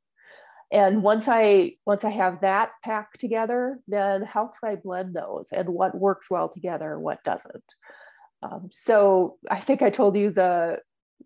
And 0.72 1.02
once 1.02 1.28
I 1.28 1.74
once 1.84 2.02
I 2.02 2.10
have 2.10 2.40
that 2.40 2.70
packed 2.82 3.20
together, 3.20 3.78
then 3.86 4.22
how 4.22 4.46
can 4.46 4.72
I 4.72 4.76
blend 4.76 5.14
those 5.14 5.50
and 5.52 5.68
what 5.68 5.94
works 5.94 6.30
well 6.30 6.48
together 6.48 6.94
and 6.94 7.02
what 7.02 7.22
doesn't? 7.22 7.64
Um, 8.42 8.70
so 8.72 9.36
I 9.50 9.60
think 9.60 9.82
I 9.82 9.90
told 9.90 10.16
you 10.16 10.30
the 10.30 10.78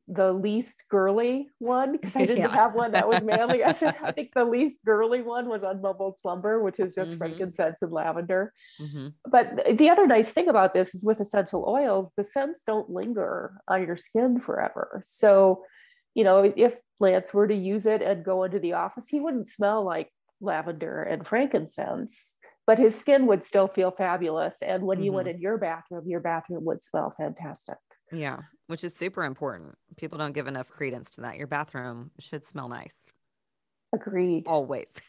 the 0.07 0.33
least 0.33 0.85
girly 0.89 1.51
one 1.59 1.93
because 1.93 2.17
I 2.17 2.25
didn't 2.27 2.45
Yeah. 2.45 2.53
have 2.55 2.75
one 2.75 2.93
that 2.93 3.09
was 3.09 3.23
manly. 3.23 3.63
I 3.65 3.73
said 3.73 3.97
I 4.03 4.13
think 4.13 4.31
the 4.35 4.45
least 4.57 4.79
girly 4.85 5.23
one 5.23 5.49
was 5.49 5.63
unmumbled 5.63 6.19
slumber, 6.19 6.63
which 6.63 6.81
is 6.81 6.95
just 6.95 7.15
Mhm. 7.15 7.19
frankincense 7.19 7.83
and 7.83 7.93
lavender. 7.93 8.53
Hmm 8.79 9.09
but 9.31 9.77
the 9.77 9.91
other 9.91 10.07
nice 10.07 10.33
thing 10.33 10.49
about 10.49 10.73
this 10.73 10.95
is 10.95 11.05
with 11.05 11.21
essential 11.21 11.65
oils 11.69 12.13
the 12.17 12.25
scents 12.25 12.63
don't 12.63 12.89
linger 12.91 13.61
on 13.69 13.87
your 13.87 13.97
skin 13.97 14.39
forever. 14.41 15.01
So 15.05 15.65
you 16.15 16.25
know 16.25 16.53
if 16.57 16.77
lance 17.01 17.35
were 17.35 17.47
to 17.49 17.55
use 17.55 17.87
it 17.87 18.01
and 18.03 18.25
go 18.25 18.45
into 18.45 18.59
the 18.59 18.73
office 18.73 19.09
he 19.09 19.21
wouldn't 19.21 19.47
smell 19.49 19.85
like 19.85 20.11
lavender 20.41 21.03
and 21.03 21.27
frankincense 21.27 22.37
but 22.67 22.79
his 22.79 22.95
skin 22.95 23.27
would 23.27 23.43
still 23.45 23.67
feel 23.69 23.91
fabulous. 23.91 24.61
And 24.63 24.85
when 24.85 25.03
you 25.03 25.13
went 25.13 25.29
in 25.29 25.41
your 25.41 25.59
bathroom 25.59 26.05
your 26.07 26.21
bathroom 26.21 26.65
would 26.65 26.83
smell 26.83 27.11
fantastic. 27.11 27.79
Yeah, 28.13 28.41
which 28.69 28.85
is 28.85 28.95
super 28.95 29.25
important. 29.25 29.77
People 29.97 30.19
don't 30.19 30.33
give 30.33 30.47
enough 30.47 30.71
credence 30.71 31.11
to 31.13 31.23
that. 31.23 31.37
Your 31.37 31.47
bathroom 31.47 32.13
should 32.21 32.45
smell 32.45 32.69
nice 32.69 33.09
agreed 33.93 34.45
always. 34.47 34.95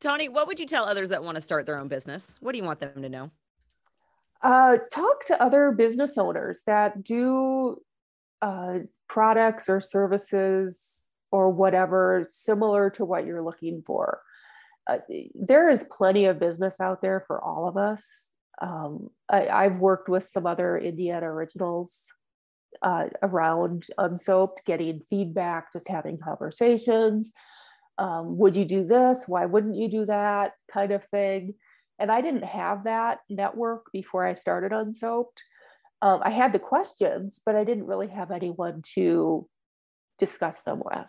Tawni, 0.00 0.28
what 0.28 0.46
would 0.46 0.60
you 0.60 0.66
tell 0.66 0.84
others 0.84 1.08
that 1.10 1.22
want 1.24 1.36
to 1.36 1.40
start 1.40 1.66
their 1.66 1.78
own 1.78 1.88
business? 1.88 2.36
What 2.40 2.52
do 2.52 2.58
you 2.58 2.64
want 2.64 2.80
them 2.80 3.02
to 3.02 3.08
know? 3.08 3.30
Uh, 4.42 4.78
talk 4.92 5.24
to 5.26 5.42
other 5.42 5.72
business 5.72 6.18
owners 6.18 6.62
that 6.66 7.02
do 7.02 7.80
uh, 8.42 8.80
products 9.08 9.68
or 9.68 9.80
services 9.80 11.10
or 11.30 11.50
whatever 11.50 12.24
similar 12.28 12.90
to 12.90 13.04
what 13.04 13.24
you're 13.24 13.42
looking 13.42 13.82
for. 13.82 14.20
Uh, 14.86 14.98
there 15.34 15.70
is 15.70 15.86
plenty 15.90 16.26
of 16.26 16.38
business 16.38 16.78
out 16.78 17.00
there 17.00 17.24
for 17.26 17.42
all 17.42 17.66
of 17.66 17.78
us. 17.78 18.30
Um, 18.60 19.10
I, 19.28 19.64
have 19.64 19.78
worked 19.78 20.08
with 20.08 20.24
some 20.24 20.46
other 20.46 20.78
Indiana 20.78 21.30
originals 21.30 22.06
uh, 22.82 23.06
around 23.22 23.86
Unsoaped, 23.98 24.64
getting 24.64 25.00
feedback, 25.10 25.72
just 25.72 25.88
having 25.88 26.18
conversations. 26.18 27.32
Um, 27.98 28.38
would 28.38 28.56
you 28.56 28.64
do 28.64 28.84
this? 28.84 29.24
Why 29.26 29.46
wouldn't 29.46 29.76
you 29.76 29.88
do 29.88 30.06
that? 30.06 30.52
Kind 30.72 30.92
of 30.92 31.04
thing. 31.04 31.54
And 31.98 32.10
I 32.10 32.20
didn't 32.20 32.44
have 32.44 32.84
that 32.84 33.20
network 33.28 33.86
before 33.92 34.26
I 34.26 34.34
started 34.34 34.72
Unsoaped. 34.72 35.40
Um, 36.02 36.20
I 36.22 36.30
had 36.30 36.52
the 36.52 36.58
questions, 36.58 37.40
but 37.44 37.54
I 37.54 37.64
didn't 37.64 37.86
really 37.86 38.08
have 38.08 38.30
anyone 38.30 38.82
to 38.94 39.48
discuss 40.18 40.62
them 40.62 40.82
with. 40.84 41.06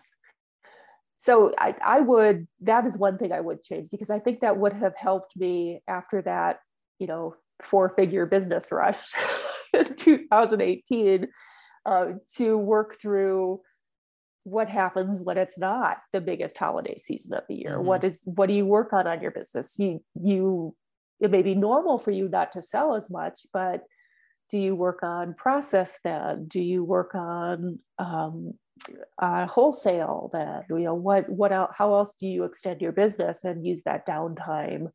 So 1.18 1.52
I, 1.58 1.74
I 1.84 2.00
would, 2.00 2.46
that 2.62 2.86
is 2.86 2.96
one 2.96 3.18
thing 3.18 3.32
I 3.32 3.40
would 3.40 3.62
change 3.62 3.88
because 3.90 4.10
I 4.10 4.18
think 4.18 4.40
that 4.40 4.58
would 4.58 4.74
have 4.74 4.96
helped 4.96 5.36
me 5.36 5.82
after 5.88 6.22
that, 6.22 6.60
you 6.98 7.06
know, 7.06 7.34
four 7.62 7.90
figure 7.90 8.26
business 8.26 8.70
rush 8.70 9.08
in 9.74 9.94
2018 9.94 11.28
uh, 11.84 12.06
to 12.36 12.58
work 12.58 13.00
through 13.00 13.60
what 14.44 14.68
happens 14.68 15.20
when 15.22 15.38
it's 15.38 15.58
not 15.58 15.98
the 16.12 16.20
biggest 16.20 16.56
holiday 16.56 16.98
season 16.98 17.34
of 17.34 17.42
the 17.48 17.54
year. 17.56 17.76
Mm-hmm. 17.76 17.86
what 17.86 18.04
is 18.04 18.22
what 18.24 18.46
do 18.46 18.54
you 18.54 18.66
work 18.66 18.92
on 18.92 19.06
on 19.06 19.20
your 19.20 19.32
business? 19.32 19.78
You 19.78 20.02
you 20.14 20.74
it 21.18 21.30
may 21.30 21.42
be 21.42 21.54
normal 21.54 21.98
for 21.98 22.10
you 22.10 22.28
not 22.28 22.52
to 22.52 22.62
sell 22.62 22.94
as 22.94 23.10
much 23.10 23.40
but 23.52 23.82
do 24.50 24.58
you 24.58 24.76
work 24.76 25.02
on 25.02 25.34
process 25.34 25.98
then? 26.04 26.46
Do 26.46 26.60
you 26.60 26.84
work 26.84 27.14
on 27.14 27.80
um, 27.98 28.54
uh, 29.18 29.46
wholesale 29.46 30.30
then? 30.32 30.62
You 30.68 30.78
know 30.78 30.94
what 30.94 31.28
what 31.28 31.50
else, 31.50 31.74
how 31.76 31.94
else 31.94 32.14
do 32.14 32.26
you 32.26 32.44
extend 32.44 32.80
your 32.80 32.92
business 32.92 33.44
and 33.44 33.66
use 33.66 33.82
that 33.82 34.06
downtime 34.06 34.88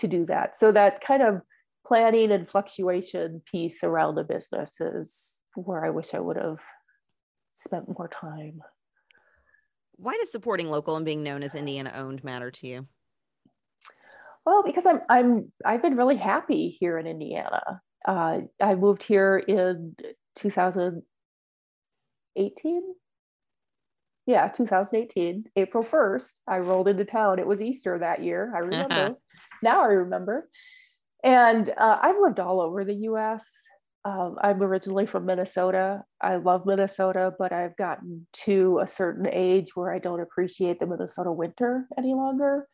to 0.00 0.08
do 0.08 0.24
that 0.26 0.56
so 0.56 0.72
that 0.72 1.00
kind 1.00 1.22
of 1.22 1.40
planning 1.86 2.30
and 2.30 2.48
fluctuation 2.48 3.42
piece 3.50 3.82
around 3.82 4.14
the 4.14 4.24
business 4.24 4.80
is 4.80 5.40
where 5.54 5.84
i 5.84 5.90
wish 5.90 6.14
i 6.14 6.20
would 6.20 6.36
have 6.36 6.60
spent 7.52 7.88
more 7.88 8.08
time 8.08 8.60
why 9.96 10.16
does 10.18 10.32
supporting 10.32 10.70
local 10.70 10.96
and 10.96 11.04
being 11.04 11.22
known 11.22 11.42
as 11.42 11.54
indiana 11.54 11.92
owned 11.94 12.24
matter 12.24 12.50
to 12.50 12.66
you 12.66 12.86
well 14.44 14.62
because 14.62 14.86
i'm 14.86 15.00
i'm 15.08 15.52
i've 15.64 15.82
been 15.82 15.96
really 15.96 16.16
happy 16.16 16.68
here 16.68 16.98
in 16.98 17.06
indiana 17.06 17.80
uh, 18.06 18.40
I 18.60 18.74
moved 18.74 19.02
here 19.02 19.36
in 19.36 19.94
2018. 20.36 22.82
Yeah, 24.26 24.48
2018, 24.48 25.44
April 25.56 25.82
1st. 25.82 26.40
I 26.46 26.58
rolled 26.58 26.88
into 26.88 27.04
town. 27.04 27.38
It 27.38 27.46
was 27.46 27.60
Easter 27.60 27.98
that 27.98 28.22
year. 28.22 28.52
I 28.54 28.58
remember. 28.60 29.16
Now 29.62 29.82
I 29.82 29.88
remember. 29.88 30.48
And 31.22 31.68
uh, 31.70 31.98
I've 32.00 32.18
lived 32.18 32.40
all 32.40 32.60
over 32.60 32.84
the 32.84 32.94
US. 32.94 33.46
Um, 34.04 34.36
I'm 34.40 34.62
originally 34.62 35.06
from 35.06 35.26
Minnesota. 35.26 36.02
I 36.20 36.36
love 36.36 36.64
Minnesota, 36.64 37.32
but 37.38 37.52
I've 37.52 37.76
gotten 37.76 38.26
to 38.44 38.80
a 38.82 38.86
certain 38.86 39.26
age 39.30 39.76
where 39.76 39.92
I 39.92 39.98
don't 39.98 40.20
appreciate 40.20 40.78
the 40.78 40.86
Minnesota 40.86 41.30
winter 41.30 41.86
any 41.98 42.14
longer. 42.14 42.66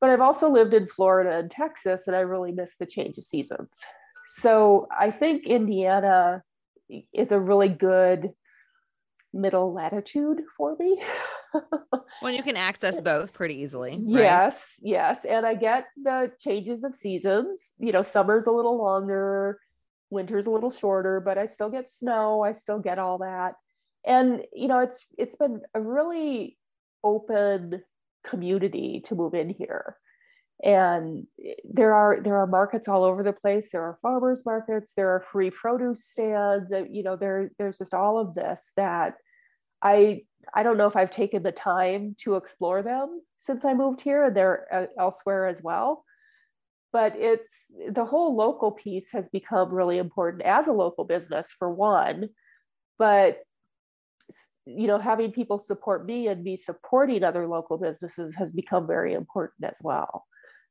But 0.00 0.10
I've 0.10 0.20
also 0.20 0.50
lived 0.50 0.74
in 0.74 0.86
Florida 0.86 1.38
and 1.38 1.50
Texas, 1.50 2.06
and 2.06 2.14
I 2.14 2.20
really 2.20 2.52
miss 2.52 2.76
the 2.78 2.84
change 2.84 3.16
of 3.16 3.24
seasons. 3.24 3.70
So 4.26 4.86
I 4.96 5.10
think 5.10 5.46
Indiana 5.46 6.42
is 7.14 7.32
a 7.32 7.40
really 7.40 7.70
good 7.70 8.32
middle 9.32 9.72
latitude 9.72 10.42
for 10.56 10.76
me. 10.78 11.02
well, 12.22 12.32
you 12.32 12.42
can 12.42 12.56
access 12.56 13.00
both 13.00 13.32
pretty 13.32 13.60
easily. 13.60 13.92
Right? 13.92 14.22
Yes, 14.22 14.74
yes. 14.80 15.24
And 15.24 15.46
I 15.46 15.54
get 15.54 15.86
the 16.02 16.32
changes 16.40 16.84
of 16.84 16.94
seasons. 16.94 17.72
You 17.78 17.92
know, 17.92 18.02
summer's 18.02 18.46
a 18.46 18.52
little 18.52 18.78
longer, 18.78 19.58
winter's 20.10 20.46
a 20.46 20.50
little 20.50 20.70
shorter, 20.70 21.20
but 21.20 21.38
I 21.38 21.46
still 21.46 21.70
get 21.70 21.88
snow. 21.88 22.42
I 22.42 22.52
still 22.52 22.78
get 22.78 22.98
all 22.98 23.18
that. 23.18 23.54
And 24.06 24.42
you 24.52 24.68
know, 24.68 24.80
it's 24.80 25.06
it's 25.18 25.36
been 25.36 25.62
a 25.74 25.80
really 25.80 26.58
open 27.02 27.82
community 28.24 29.02
to 29.06 29.14
move 29.14 29.34
in 29.34 29.50
here 29.50 29.96
and 30.62 31.26
there 31.64 31.94
are 31.94 32.20
there 32.22 32.38
are 32.38 32.46
markets 32.46 32.86
all 32.86 33.02
over 33.02 33.22
the 33.22 33.32
place 33.32 33.70
there 33.72 33.82
are 33.82 33.98
farmers 34.00 34.46
markets 34.46 34.92
there 34.96 35.10
are 35.10 35.20
free 35.20 35.50
produce 35.50 36.04
stands 36.04 36.72
uh, 36.72 36.84
you 36.88 37.02
know 37.02 37.16
there 37.16 37.50
there's 37.58 37.78
just 37.78 37.92
all 37.92 38.18
of 38.18 38.34
this 38.34 38.70
that 38.76 39.14
i 39.84 40.22
i 40.54 40.62
don't 40.62 40.76
know 40.76 40.88
if 40.88 40.96
i've 40.96 41.10
taken 41.10 41.42
the 41.42 41.52
time 41.52 42.16
to 42.18 42.34
explore 42.34 42.82
them 42.82 43.20
since 43.44 43.64
i 43.64 43.74
moved 43.74 44.00
here 44.00 44.24
and 44.24 44.36
they're 44.36 44.66
uh, 44.72 44.86
elsewhere 44.98 45.46
as 45.46 45.62
well. 45.62 46.04
But 46.92 47.14
it's 47.16 47.66
the 47.90 48.04
whole 48.04 48.36
local 48.36 48.70
piece 48.70 49.10
has 49.10 49.28
become 49.28 49.74
really 49.74 49.98
important 49.98 50.44
as 50.44 50.68
a 50.68 50.72
local 50.72 51.04
business 51.04 51.48
for 51.58 51.68
one. 51.70 52.30
But 52.98 53.42
you 54.64 54.86
know 54.86 54.98
having 54.98 55.32
people 55.32 55.58
support 55.58 56.06
me 56.06 56.28
and 56.28 56.42
me 56.42 56.56
supporting 56.56 57.22
other 57.22 57.46
local 57.46 57.76
businesses 57.76 58.34
has 58.36 58.52
become 58.52 58.86
very 58.86 59.12
important 59.12 59.68
as 59.70 59.76
well. 59.82 60.24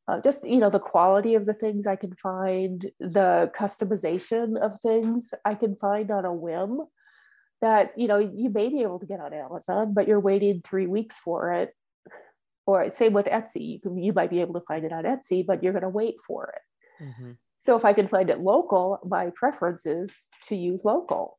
Uh, 0.08 0.20
just 0.20 0.48
you 0.48 0.58
know 0.58 0.70
the 0.70 0.80
quality 0.80 1.36
of 1.36 1.46
the 1.46 1.54
things 1.54 1.88
i 1.88 1.96
can 1.96 2.14
find 2.16 2.92
the 3.00 3.50
customization 3.58 4.58
of 4.60 4.78
things 4.82 5.34
i 5.46 5.56
can 5.56 5.78
find 5.78 6.12
on 6.12 6.26
a 6.26 6.34
whim 6.34 6.82
that 7.64 7.94
you 7.96 8.08
know 8.08 8.20
you 8.20 8.50
may 8.50 8.68
be 8.68 8.82
able 8.82 9.00
to 9.00 9.06
get 9.06 9.22
on 9.22 9.34
amazon 9.34 9.94
but 9.94 10.06
you're 10.06 10.20
waiting 10.20 10.62
three 10.62 10.86
weeks 10.86 11.18
for 11.18 11.54
it 11.54 11.74
or 12.68 12.92
same 12.92 13.14
with 13.14 13.26
etsy 13.26 13.72
you, 13.74 13.80
can, 13.80 13.98
you 13.98 14.12
might 14.12 14.30
be 14.30 14.42
able 14.42 14.54
to 14.54 14.66
find 14.68 14.84
it 14.84 14.92
on 14.92 15.06
etsy 15.06 15.46
but 15.46 15.64
you're 15.64 15.72
going 15.72 15.82
to 15.82 15.90
wait 15.90 16.16
for 16.28 16.54
it 16.56 17.04
mm-hmm. 17.04 17.32
so 17.60 17.78
if 17.78 17.86
i 17.86 17.94
can 17.94 18.08
find 18.08 18.30
it 18.30 18.42
local 18.42 19.00
my 19.06 19.32
preference 19.34 19.86
is 19.86 20.28
to 20.44 20.56
use 20.56 20.86
local 20.86 21.38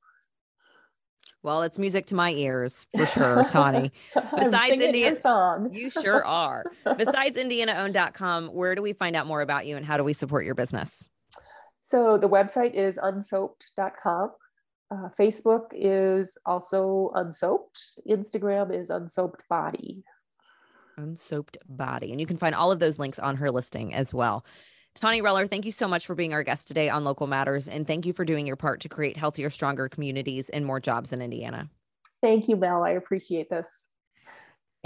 well, 1.42 1.60
it's 1.60 1.78
music 1.78 2.06
to 2.06 2.14
my 2.14 2.30
ears 2.30 2.86
for 2.96 3.04
sure, 3.04 3.44
Tawni. 3.44 3.90
Besides 4.36 4.80
Indiana 4.80 5.14
song. 5.14 5.68
you 5.72 5.90
sure 5.90 6.24
are. 6.26 6.64
Besides 6.96 7.36
indianaowned.com, 7.36 8.46
where 8.48 8.74
do 8.74 8.80
we 8.80 8.94
find 8.94 9.14
out 9.14 9.26
more 9.26 9.42
about 9.42 9.66
you 9.66 9.76
and 9.76 9.84
how 9.84 9.98
do 9.98 10.04
we 10.04 10.14
support 10.14 10.46
your 10.46 10.54
business? 10.54 11.06
So 11.82 12.16
the 12.16 12.30
website 12.30 12.72
is 12.72 12.96
unsoaped.com. 12.96 14.30
Uh, 14.90 15.08
Facebook 15.18 15.66
is 15.72 16.38
also 16.46 17.10
unsoaped. 17.14 17.98
Instagram 18.08 18.76
is 18.76 18.90
unsoaped 18.90 19.40
body. 19.48 20.04
Unsoaped 20.96 21.58
body. 21.68 22.12
And 22.12 22.20
you 22.20 22.26
can 22.26 22.36
find 22.36 22.54
all 22.54 22.70
of 22.70 22.78
those 22.78 22.98
links 22.98 23.18
on 23.18 23.36
her 23.36 23.50
listing 23.50 23.94
as 23.94 24.14
well. 24.14 24.44
Tawni 24.94 25.22
Reller, 25.22 25.48
thank 25.48 25.64
you 25.64 25.72
so 25.72 25.88
much 25.88 26.06
for 26.06 26.14
being 26.14 26.32
our 26.32 26.44
guest 26.44 26.68
today 26.68 26.88
on 26.88 27.02
Local 27.02 27.26
Matters. 27.26 27.66
And 27.66 27.86
thank 27.86 28.06
you 28.06 28.12
for 28.12 28.24
doing 28.24 28.46
your 28.46 28.56
part 28.56 28.80
to 28.82 28.88
create 28.88 29.16
healthier, 29.16 29.50
stronger 29.50 29.88
communities 29.88 30.48
and 30.50 30.64
more 30.64 30.78
jobs 30.78 31.12
in 31.12 31.20
Indiana. 31.20 31.68
Thank 32.22 32.48
you, 32.48 32.56
Mel. 32.56 32.84
I 32.84 32.90
appreciate 32.90 33.50
this. 33.50 33.88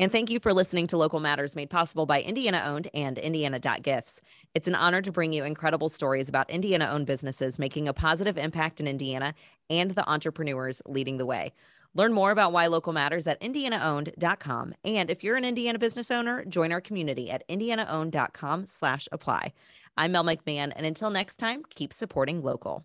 And 0.01 0.13
thank 0.13 0.31
you 0.31 0.39
for 0.39 0.55
listening 0.55 0.87
to 0.89 0.97
Local 0.97 1.19
Matters 1.19 1.57
made 1.57 1.71
possible 1.71 2.07
by 2.07 2.23
Indiana 2.23 2.63
owned 2.65 2.87
and 2.95 3.19
Indiana.gifts. 3.19 4.21
It's 4.55 4.69
an 4.69 4.77
honor 4.77 5.03
to 5.03 5.11
bring 5.11 5.33
you 5.33 5.43
incredible 5.43 5.89
stories 5.89 6.29
about 6.29 6.49
Indiana 6.49 6.89
owned 6.93 7.07
businesses 7.07 7.59
making 7.59 7.89
a 7.89 7.93
positive 7.93 8.39
impact 8.39 8.79
in 8.81 8.87
Indiana 8.87 9.35
and 9.69 9.91
the 9.91 10.09
entrepreneurs 10.09 10.81
leading 10.87 11.19
the 11.19 11.27
way. 11.27 11.53
Learn 11.95 12.13
more 12.13 12.31
about 12.31 12.53
why 12.53 12.69
local 12.69 12.93
matters 12.93 13.27
at 13.27 13.41
indianaowned.com. 13.41 14.75
And 14.85 15.11
if 15.11 15.25
you're 15.25 15.37
an 15.37 15.45
Indiana 15.45 15.81
business 15.81 16.13
owner, 16.13 16.45
join 16.45 16.71
our 16.71 16.81
community 16.81 17.29
at 17.33 17.43
indianaowned.com 17.49 18.67
slash 18.67 19.09
apply. 19.11 19.53
I'm 19.97 20.13
Mel 20.13 20.23
McMahon, 20.23 20.73
and 20.77 20.87
until 20.87 21.11
next 21.11 21.39
time, 21.39 21.65
keep 21.75 21.93
supporting 21.93 22.41
local. 22.41 22.85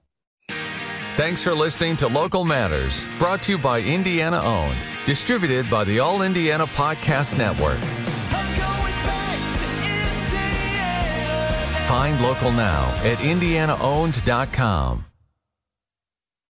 Thanks 1.16 1.44
for 1.44 1.54
listening 1.54 1.96
to 1.98 2.08
Local 2.08 2.44
Matters, 2.44 3.06
brought 3.20 3.44
to 3.44 3.52
you 3.52 3.58
by 3.60 3.82
Indiana 3.82 4.42
Owned, 4.42 4.80
distributed 5.06 5.70
by 5.70 5.84
the 5.84 6.00
All 6.00 6.24
Indiana 6.24 6.66
Podcast 6.66 7.38
Network. 7.38 7.78
Find 11.88 12.20
local 12.20 12.52
now 12.52 12.90
at 13.04 13.20
indianaowned.com. 13.20 15.06